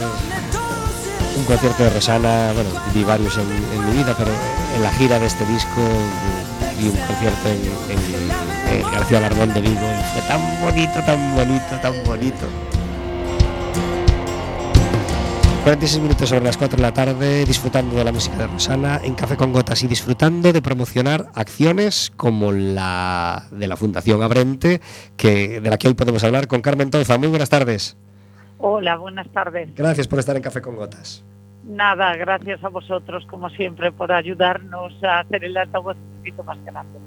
[1.38, 4.30] un concierto de Rosana, bueno, vi varios en, en mi vida, pero
[4.76, 5.82] en la gira de este disco
[6.78, 9.74] vi un concierto en, García Alarmón de Vigo.
[9.74, 12.46] y Fue tan bonito, tan bonito, tan bonito.
[15.64, 19.16] 46 minutos sobre las 4 de la tarde, disfrutando de la música de Rosana en
[19.16, 24.80] Café con Gotas y disfrutando de promocionar acciones como la de la Fundación Abrente,
[25.18, 27.18] que, de la que hoy podemos hablar con Carmen Toza.
[27.18, 27.98] Muy buenas tardes.
[28.60, 29.70] Hola, buenas tardes.
[29.76, 31.24] Gracias por estar en Café con Gotas.
[31.64, 36.58] Nada, gracias a vosotros, como siempre, por ayudarnos a hacer el altavoz un poquito más
[36.64, 36.98] grande.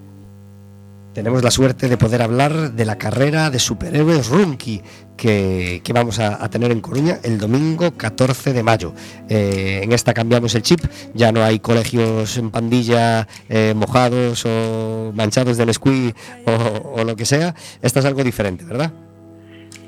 [1.14, 4.80] Tenemos la suerte de poder hablar de la carrera de superhéroes Runky
[5.16, 8.94] que, que vamos a, a tener en Coruña el domingo 14 de mayo.
[9.28, 10.80] Eh, en esta cambiamos el chip,
[11.12, 16.14] ya no hay colegios en pandilla eh, mojados o manchados de Nesquí
[16.46, 17.56] o, o lo que sea.
[17.82, 18.92] Esta es algo diferente, ¿verdad?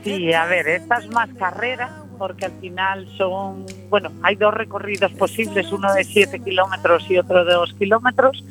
[0.04, 5.12] Sí, a ver, esta es más carrera, porque al final son, bueno, hay dos recorridos
[5.12, 8.44] posibles, uno de 7 kilómetros y otro de 2 kilómetros,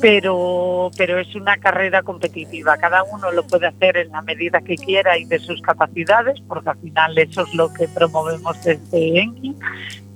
[0.00, 2.76] pero, pero es una carrera competitiva.
[2.76, 6.70] Cada uno lo puede hacer en la medida que quiera y de sus capacidades, porque
[6.70, 9.54] al final eso es lo que promovemos desde Enki.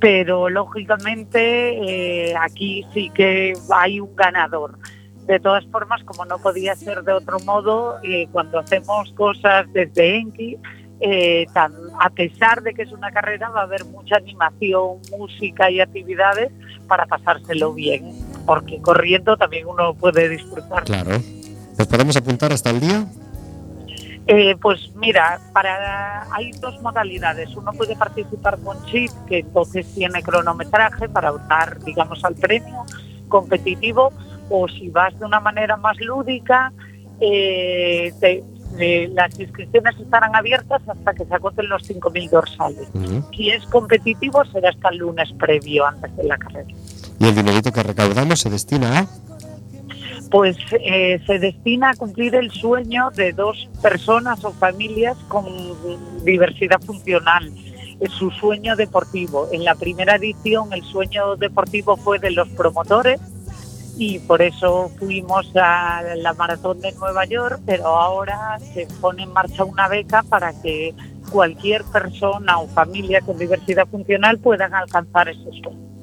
[0.01, 4.79] Pero lógicamente eh, aquí sí que hay un ganador.
[5.27, 10.19] De todas formas, como no podía ser de otro modo, eh, cuando hacemos cosas desde
[10.19, 10.57] Enki,
[11.01, 15.71] eh, tan- a pesar de que es una carrera, va a haber mucha animación, música
[15.71, 16.51] y actividades
[16.87, 18.13] para pasárselo bien,
[18.47, 20.85] porque corriendo también uno puede disfrutar.
[20.85, 21.19] Claro.
[21.77, 23.05] ¿Nos podemos apuntar hasta el día?
[24.29, 27.55] Eh, pues mira, para hay dos modalidades.
[27.55, 32.85] Uno puede participar con chip, que entonces tiene cronometraje para optar, digamos, al premio
[33.29, 34.13] competitivo,
[34.51, 36.73] o si vas de una manera más lúdica,
[37.21, 38.45] eh, te-
[38.79, 42.89] eh, las inscripciones estarán abiertas hasta que se agoten los 5.000 dorsales.
[43.35, 46.69] Si es competitivo, será hasta el lunes previo, antes de la carrera.
[47.19, 49.07] Y el dinerito que recaudamos se destina a...
[50.31, 55.45] pues eh, se destina a cumplir el sueño de dos personas o familias con
[56.25, 57.51] diversidad funcional.
[58.11, 59.49] Su sueño deportivo.
[59.53, 63.19] En la primera edición el sueño deportivo fue de los promotores
[63.99, 69.33] y por eso fuimos a la maratón de Nueva York, pero ahora se pone en
[69.33, 70.95] marcha una beca para que
[71.31, 75.96] cualquier persona o familia con diversidad funcional puedan alcanzar ese sueño.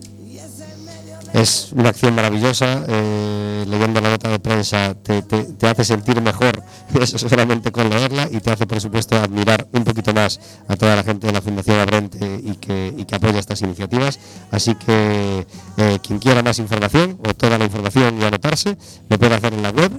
[1.34, 2.86] Es una acción maravillosa.
[2.88, 6.62] eh, leyendo la nota de prensa te, te- hace sentir mejor,
[7.02, 10.96] eso solamente con leerla, y te hace, por supuesto, admirar un poquito más a toda
[10.96, 14.20] la gente de la Fundación Abrente y que, y que apoya estas iniciativas.
[14.52, 15.46] Así que
[15.78, 18.78] eh, quien quiera más información o toda la información y anotarse,
[19.10, 19.92] lo puede hacer en la web.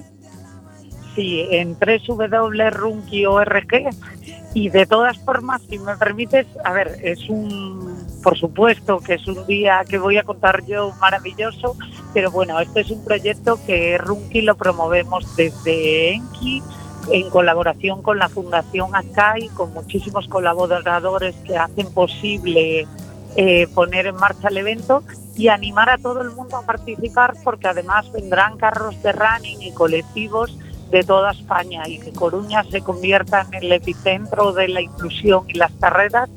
[1.15, 3.73] Sí, en www.runky.org
[4.53, 9.27] y de todas formas, si me permites, a ver, es un, por supuesto que es
[9.27, 11.77] un día que voy a contar yo maravilloso,
[12.11, 16.63] pero bueno, este es un proyecto que Runky lo promovemos desde Enki
[17.11, 22.87] en colaboración con la Fundación Akai, con muchísimos colaboradores que hacen posible
[23.35, 25.03] eh, poner en marcha el evento
[25.37, 29.71] y animar a todo el mundo a participar porque además vendrán carros de running y
[29.71, 30.57] colectivos
[30.89, 35.53] de toda España y que Coruña se convierta en el epicentro de la inclusión y
[35.57, 36.29] las carreras,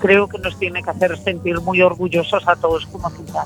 [0.00, 3.44] creo que nos tiene que hacer sentir muy orgullosos a todos como ciudad.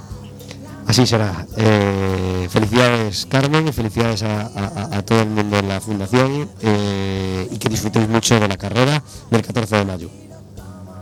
[0.86, 1.46] Así será.
[1.56, 7.46] Eh, felicidades, Carmen, y felicidades a, a- a todo el mundo en la Fundación eh,
[7.50, 10.10] y que disfrutéis mucho de la carrera del 14 de mayo.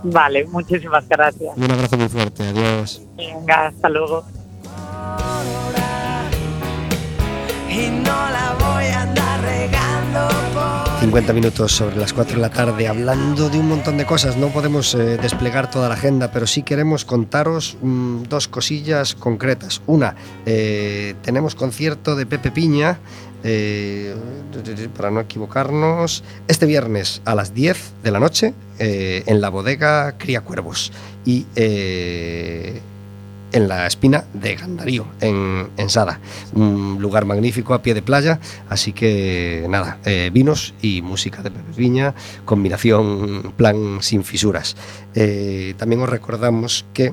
[0.02, 1.56] Vale, muchísimas gracias.
[1.56, 2.46] Un abrazo muy fuerte.
[2.48, 3.00] Adiós.
[3.16, 4.24] Venga, hasta luego.
[7.70, 10.28] y no la voy a andar regando
[11.08, 14.36] 50 minutos sobre las 4 de la tarde hablando de un montón de cosas.
[14.36, 19.80] No podemos eh, desplegar toda la agenda, pero sí queremos contaros mm, dos cosillas concretas.
[19.86, 22.98] Una, eh, tenemos concierto de Pepe Piña,
[23.42, 24.14] eh,
[24.94, 30.42] para no equivocarnos, este viernes a las 10 de la noche en la bodega Cría
[30.42, 30.92] Cuervos.
[31.24, 31.46] Y
[33.52, 36.20] en la espina de Gandarío, en, en Sada.
[36.54, 41.50] Un lugar magnífico a pie de playa, así que nada, eh, vinos y música de
[41.50, 44.76] Pepe Viña, combinación plan sin fisuras.
[45.14, 47.12] Eh, también os recordamos que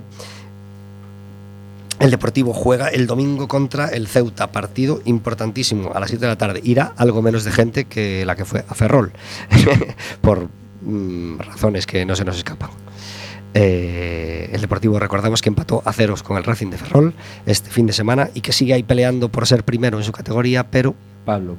[2.00, 6.38] el Deportivo juega el domingo contra el Ceuta, partido importantísimo a las 7 de la
[6.38, 6.62] tarde.
[6.64, 9.14] Irá algo menos de gente que la que fue a Ferrol,
[10.22, 10.50] por
[10.82, 12.70] mm, razones que no se nos escapan.
[13.58, 17.14] Eh, el Deportivo recordamos que empató a ceros con el Racing de Ferrol
[17.46, 20.70] este fin de semana y que sigue ahí peleando por ser primero en su categoría,
[20.70, 20.94] pero
[21.24, 21.56] Pablo,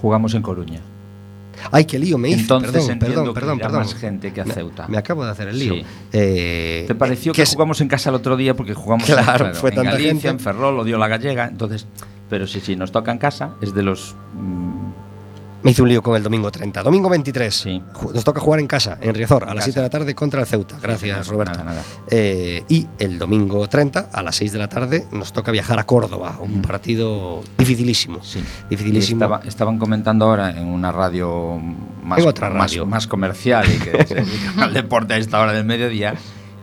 [0.00, 0.80] jugamos en Coruña.
[1.72, 2.40] ¡ay, qué lío me hice!
[2.42, 3.80] Entonces perdón, entiendo perdón, que perdón, perdón.
[3.80, 4.86] más gente que a Me- Ceuta.
[4.88, 5.74] Me, acabo de hacer el lío.
[5.74, 5.84] Sí.
[6.12, 9.70] Eh, ¿Te pareció que, jugamos en casa el otro día porque jugamos Claro, en, fue
[9.70, 10.28] en tanta Galicia, gente.
[10.28, 11.86] en Ferrol, lo dio la gallega, entonces,
[12.30, 14.90] pero si, si nos toca en casa, es de los mm,
[15.62, 16.82] Me hice un lío con el domingo 30.
[16.82, 17.54] Domingo 23.
[17.54, 17.82] Sí.
[18.14, 19.64] Nos toca jugar en casa, en Riazor, a las casa.
[19.64, 20.78] 7 de la tarde contra el Ceuta.
[20.80, 21.58] Gracias, nada, Roberto.
[21.58, 21.82] nada, nada.
[22.10, 25.84] Eh, y el domingo 30, a las 6 de la tarde, nos toca viajar a
[25.84, 26.38] Córdoba.
[26.40, 28.22] Un partido dificilísimo.
[28.22, 28.42] Sí.
[28.70, 29.22] Dificilísimo.
[29.24, 31.60] Estaba- estaban comentando ahora en una radio
[32.02, 32.86] más, otra más- radio.
[32.86, 36.14] más comercial y que se dedica al deporte a esta hora del mediodía,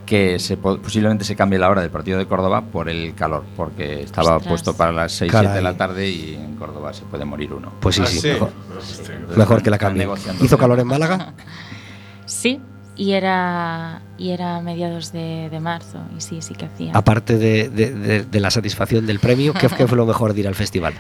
[0.08, 3.44] que se, po- posiblemente se cambie la hora del partido de Córdoba por el calor,
[3.56, 4.50] porque estaba Ostras.
[4.52, 5.78] puesto para las 6 7 de la Caray.
[5.78, 7.74] tarde y en Córdoba se puede morir uno.
[7.80, 8.20] Pues sí, Ah, sí.
[8.22, 8.28] sí.
[8.30, 9.20] Mejor, Hostia.
[9.36, 10.08] mejor que la cambie.
[10.42, 11.34] ¿Hizo calor en Málaga?
[12.26, 12.60] Sí,
[12.98, 16.92] y era, y era mediados de, de marzo, y sí, sí que hacía.
[16.94, 20.42] Aparte de, de- de- de la satisfacción del premio, ¿qué, qué fue lo mejor de
[20.42, 20.94] ir al festival?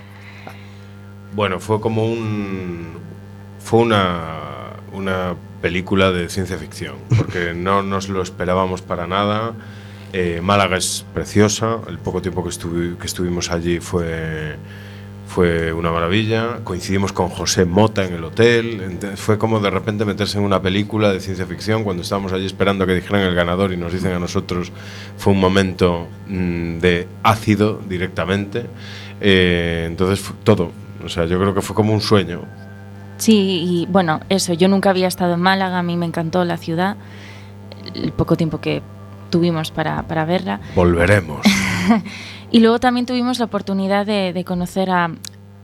[1.35, 2.93] Bueno, fue como un.
[3.59, 4.56] Fue una,
[4.93, 9.53] una película de ciencia ficción, porque no nos lo esperábamos para nada.
[10.13, 14.55] Eh, Málaga es preciosa, el poco tiempo que, estuvi- que estuvimos allí fue,
[15.27, 16.59] fue una maravilla.
[16.63, 20.61] Coincidimos con José Mota en el hotel, ent- fue como de repente meterse en una
[20.61, 24.13] película de ciencia ficción cuando estábamos allí esperando que dijeran el ganador y nos dicen
[24.13, 24.71] a nosotros,
[25.17, 28.65] fue un momento mm, de ácido directamente.
[29.19, 30.71] Eh, entonces, todo.
[31.03, 32.43] O sea, yo creo que fue como un sueño.
[33.17, 36.57] Sí, y bueno, eso, yo nunca había estado en Málaga, a mí me encantó la
[36.57, 36.97] ciudad,
[37.95, 38.81] el poco tiempo que
[39.29, 40.59] tuvimos para, para verla.
[40.75, 41.41] Volveremos.
[42.49, 45.11] Y luego también tuvimos la oportunidad de, de conocer a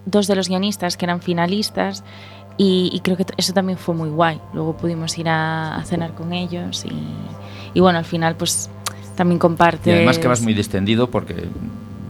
[0.05, 2.03] dos de los guionistas que eran finalistas
[2.57, 4.41] y, y creo que eso también fue muy guay.
[4.53, 6.91] Luego pudimos ir a, a cenar con ellos y,
[7.73, 8.69] y bueno, al final pues
[9.15, 9.93] también Y compartes...
[9.95, 11.45] además que vas muy distendido porque,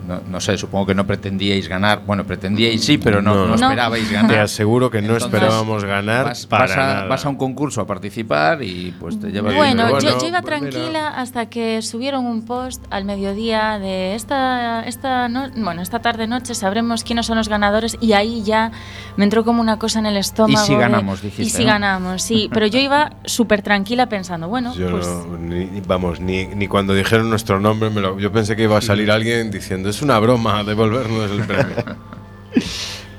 [0.08, 2.02] no, no sé, supongo que no pretendíais ganar.
[2.06, 3.42] Bueno, pretendíais sí, pero no, No.
[3.42, 3.56] no No.
[3.56, 4.40] esperabais Te ganar.
[4.40, 7.06] aseguro que no esperábamos ganar Vas, para vas a, nada.
[7.06, 9.56] vas a un concurso a participar y pues te llevas...
[9.56, 10.70] Bueno, Bueno, yo, yo iba pues mira.
[10.72, 16.28] tranquila hasta que subieron un post al mediodía de esta, esta, no- bueno, esta tarde
[16.28, 18.72] noche sabremos quiénes son los ganadores y ahí ya
[19.18, 20.66] me entró como una cosa en el estómago.
[20.66, 21.68] si de- ganamos, dijiste, Y si ¿no?
[21.74, 22.50] ganamos, sí.
[22.54, 25.08] Pero yo iba súper tranquila pensando, bueno, Yo pues
[25.40, 28.82] ni- vamos, ni, ni cuando dijeron nuestro nombre, me lo- yo pensé que iba a
[28.82, 31.76] salir alguien diciendo, es una broma devolvernos el premio.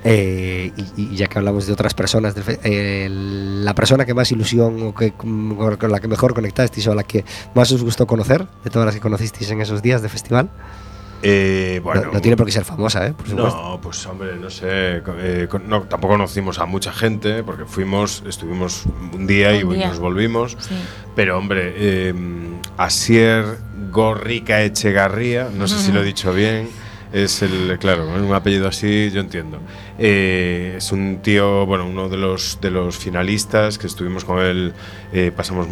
[0.07, 4.83] Eh, y, ya que hablamos de otras personas, fe- eh, la persona que más ilusión
[4.89, 8.69] o que, con la que mejor conectasteis o la que más os gustó conocer, de
[8.69, 10.51] todas las que conocisteis en esos días de festival,
[11.27, 13.13] Eh, No- bueno, no, tiene por qué ser famosa, ¿eh?
[13.15, 13.57] Por supuesto.
[13.61, 14.67] No, pues hombre, no sé.
[14.69, 19.89] eh, con- no, tampoco conocimos a mucha gente porque fuimos, estuvimos un día y día.
[19.89, 20.57] nos volvimos.
[20.61, 20.75] sí.
[21.17, 22.15] Pero hombre, eh,
[22.77, 23.45] Asier
[23.91, 26.69] Gorrica Echegarría, no sé si lo he dicho bien,
[27.13, 29.61] es el, claro, un apellido así, yo entiendo.
[30.01, 34.73] Eh, es un tío, bueno, uno de los, de los finalistas que estuvimos con él,
[35.13, 35.69] eh, pasamos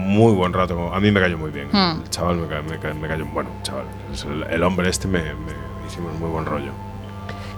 [0.00, 0.92] muy buen rato.
[0.92, 1.68] A mí me cayó muy bien.
[1.72, 2.00] Hmm.
[2.02, 3.84] El chaval me, ca- me ca- me cayó, bueno, chaval,
[4.32, 5.52] el, el hombre este me, me-
[5.88, 6.72] hicimos muy buen rollo.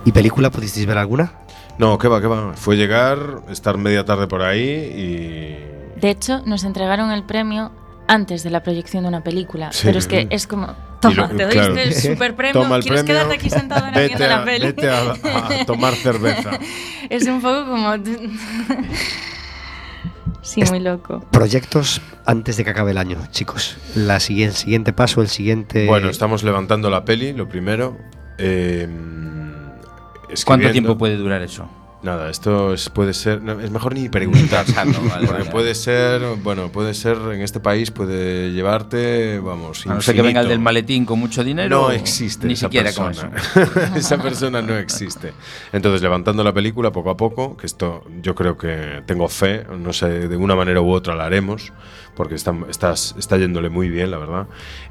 [0.05, 1.33] ¿Y película pudisteis ver alguna?
[1.79, 2.53] No, qué va, qué va.
[2.55, 7.71] Fue llegar, estar media tarde por ahí y De hecho, nos entregaron el premio
[8.09, 9.73] antes de la proyección de una película.
[9.73, 9.83] Sí.
[9.85, 11.77] Pero es que es como, toma, lo- te doy claro.
[11.77, 14.67] este super premio, Toma el ¿quieres premio, quedarte aquí sentado viendo a, la peli?
[14.67, 16.51] vete a- a tomar cerveza.
[17.11, 17.93] es un poco como...
[20.43, 21.21] sí, muy loco.
[21.31, 23.77] Proyectos antes de que acabe el año, chicos.
[23.95, 25.87] La sigui- el siguiente paso, el siguiente.
[25.87, 27.97] Bueno, estamos levantando la peli, lo primero.
[28.39, 28.87] Eh,
[30.47, 31.69] ¿Cuánto tiempo puede durar eso?
[32.03, 33.43] Nada, esto es, puede ser.
[33.43, 34.67] no, es mejor ni preguntar.
[34.75, 34.93] Vale,
[35.27, 35.45] porque vale.
[35.51, 36.21] puede ser.
[36.43, 37.17] Bueno, puede ser.
[37.33, 39.39] En este país puede llevarte.
[39.39, 39.87] Vamos.
[39.87, 41.83] A no ser que venga el del maletín con mucho dinero.
[41.83, 43.37] No existe Ni esa siquiera con persona.
[43.37, 43.95] eso.
[43.97, 45.33] esa persona no existe.
[45.73, 49.93] Entonces, levantando la película poco a poco, que esto yo creo que tengo fe, no
[49.93, 51.73] sé, de una manera u otra la haremos,
[52.17, 54.49] porque está, estás, está yéndole muy bien, la verdad.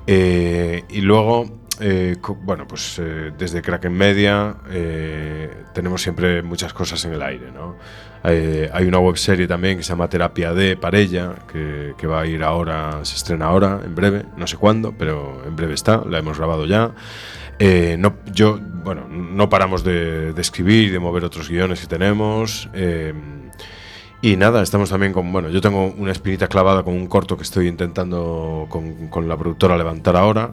[0.08, 7.04] Eh, y luego, eh, bueno, pues eh, desde Kraken Media eh, tenemos siempre muchas cosas
[7.06, 7.76] en el aire, ¿no?
[8.24, 12.26] Hay una web serie también que se llama Terapia de Parella, que, que va a
[12.28, 16.20] ir ahora, se estrena ahora, en breve, no sé cuándo, pero en breve está, la
[16.20, 16.92] hemos grabado ya.
[18.32, 22.70] Yo, bueno, no paramos de, de escribir de mover otros guiones que tenemos.
[24.22, 25.32] y nada, estamos también con.
[25.32, 29.76] Bueno, yo tengo una espinita clavada con un corto que estoy intentando con la productora
[29.78, 30.52] levantar ahora.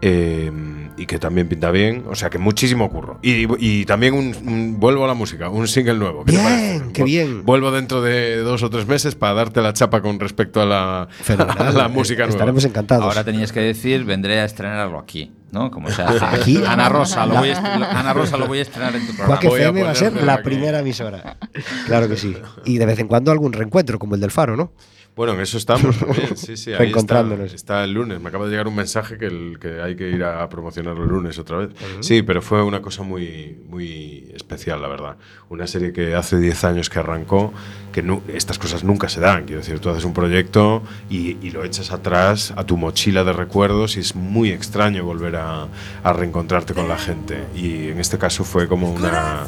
[0.00, 0.50] Eh,
[0.96, 2.04] y que también pinta bien.
[2.08, 3.18] O sea que muchísimo curro.
[3.22, 6.24] Y, y también un, un- vuelvo a la música, un single nuevo.
[6.24, 7.44] ¿qué te Bien, qué bien.
[7.44, 11.02] Vuelvo dentro de dos o tres meses para darte la chapa con respecto a la,
[11.02, 11.76] a Fenomenal.
[11.76, 12.32] la música nueva.
[12.32, 13.04] Estaremos encantados.
[13.04, 15.70] Ahora tenías que decir, vendré a estrenarlo aquí, ¿no?
[15.70, 16.24] Como se hace.
[16.24, 16.62] ¿Aquí?
[16.66, 17.58] Ana Rosa, lo voy a,
[17.98, 19.40] Ana Rosa lo voy a estrenar en tu programa.
[19.40, 20.44] Quack voy a FM va a ser la aquí.
[20.44, 21.38] primera emisora.
[21.86, 22.36] Claro que sí.
[22.64, 24.72] Y de vez en cuando algún reencuentro, como el del Faro, ¿no?
[25.16, 26.72] Bueno, en eso estamos también, sí, sí.
[26.72, 27.20] Ahí está,
[27.54, 28.20] está el lunes.
[28.20, 31.10] Me acaba de llegar un mensaje que, el- que hay que ir a promocionarlo el
[31.10, 31.70] lunes otra vez.
[32.00, 35.16] Sí, pero fue una cosa muy, muy especial, la verdad.
[35.50, 37.52] Una serie que hace 10 años que arrancó,
[37.92, 38.02] que
[38.34, 39.44] estas cosas nunca se dan.
[39.44, 43.32] Quiero decir, tú haces un proyecto y, y lo echas atrás a tu mochila de
[43.32, 45.68] recuerdos y es muy extraño volver a,
[46.02, 47.38] a reencontrarte con la gente.
[47.54, 49.44] Y en este caso fue como una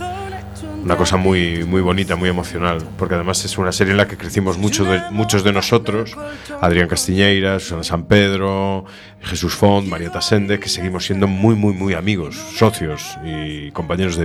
[0.82, 4.16] una cosa muy, muy bonita, muy emocional, porque además es una serie en la que
[4.16, 6.16] crecimos mucho de- muchos de nosotros,
[6.60, 8.84] Adrián Castiñeira, Susana San Pedro,
[9.22, 14.24] Jesús Font, Marieta Sende, que seguimos siendo muy, muy, muy amigos, socios y compañeros de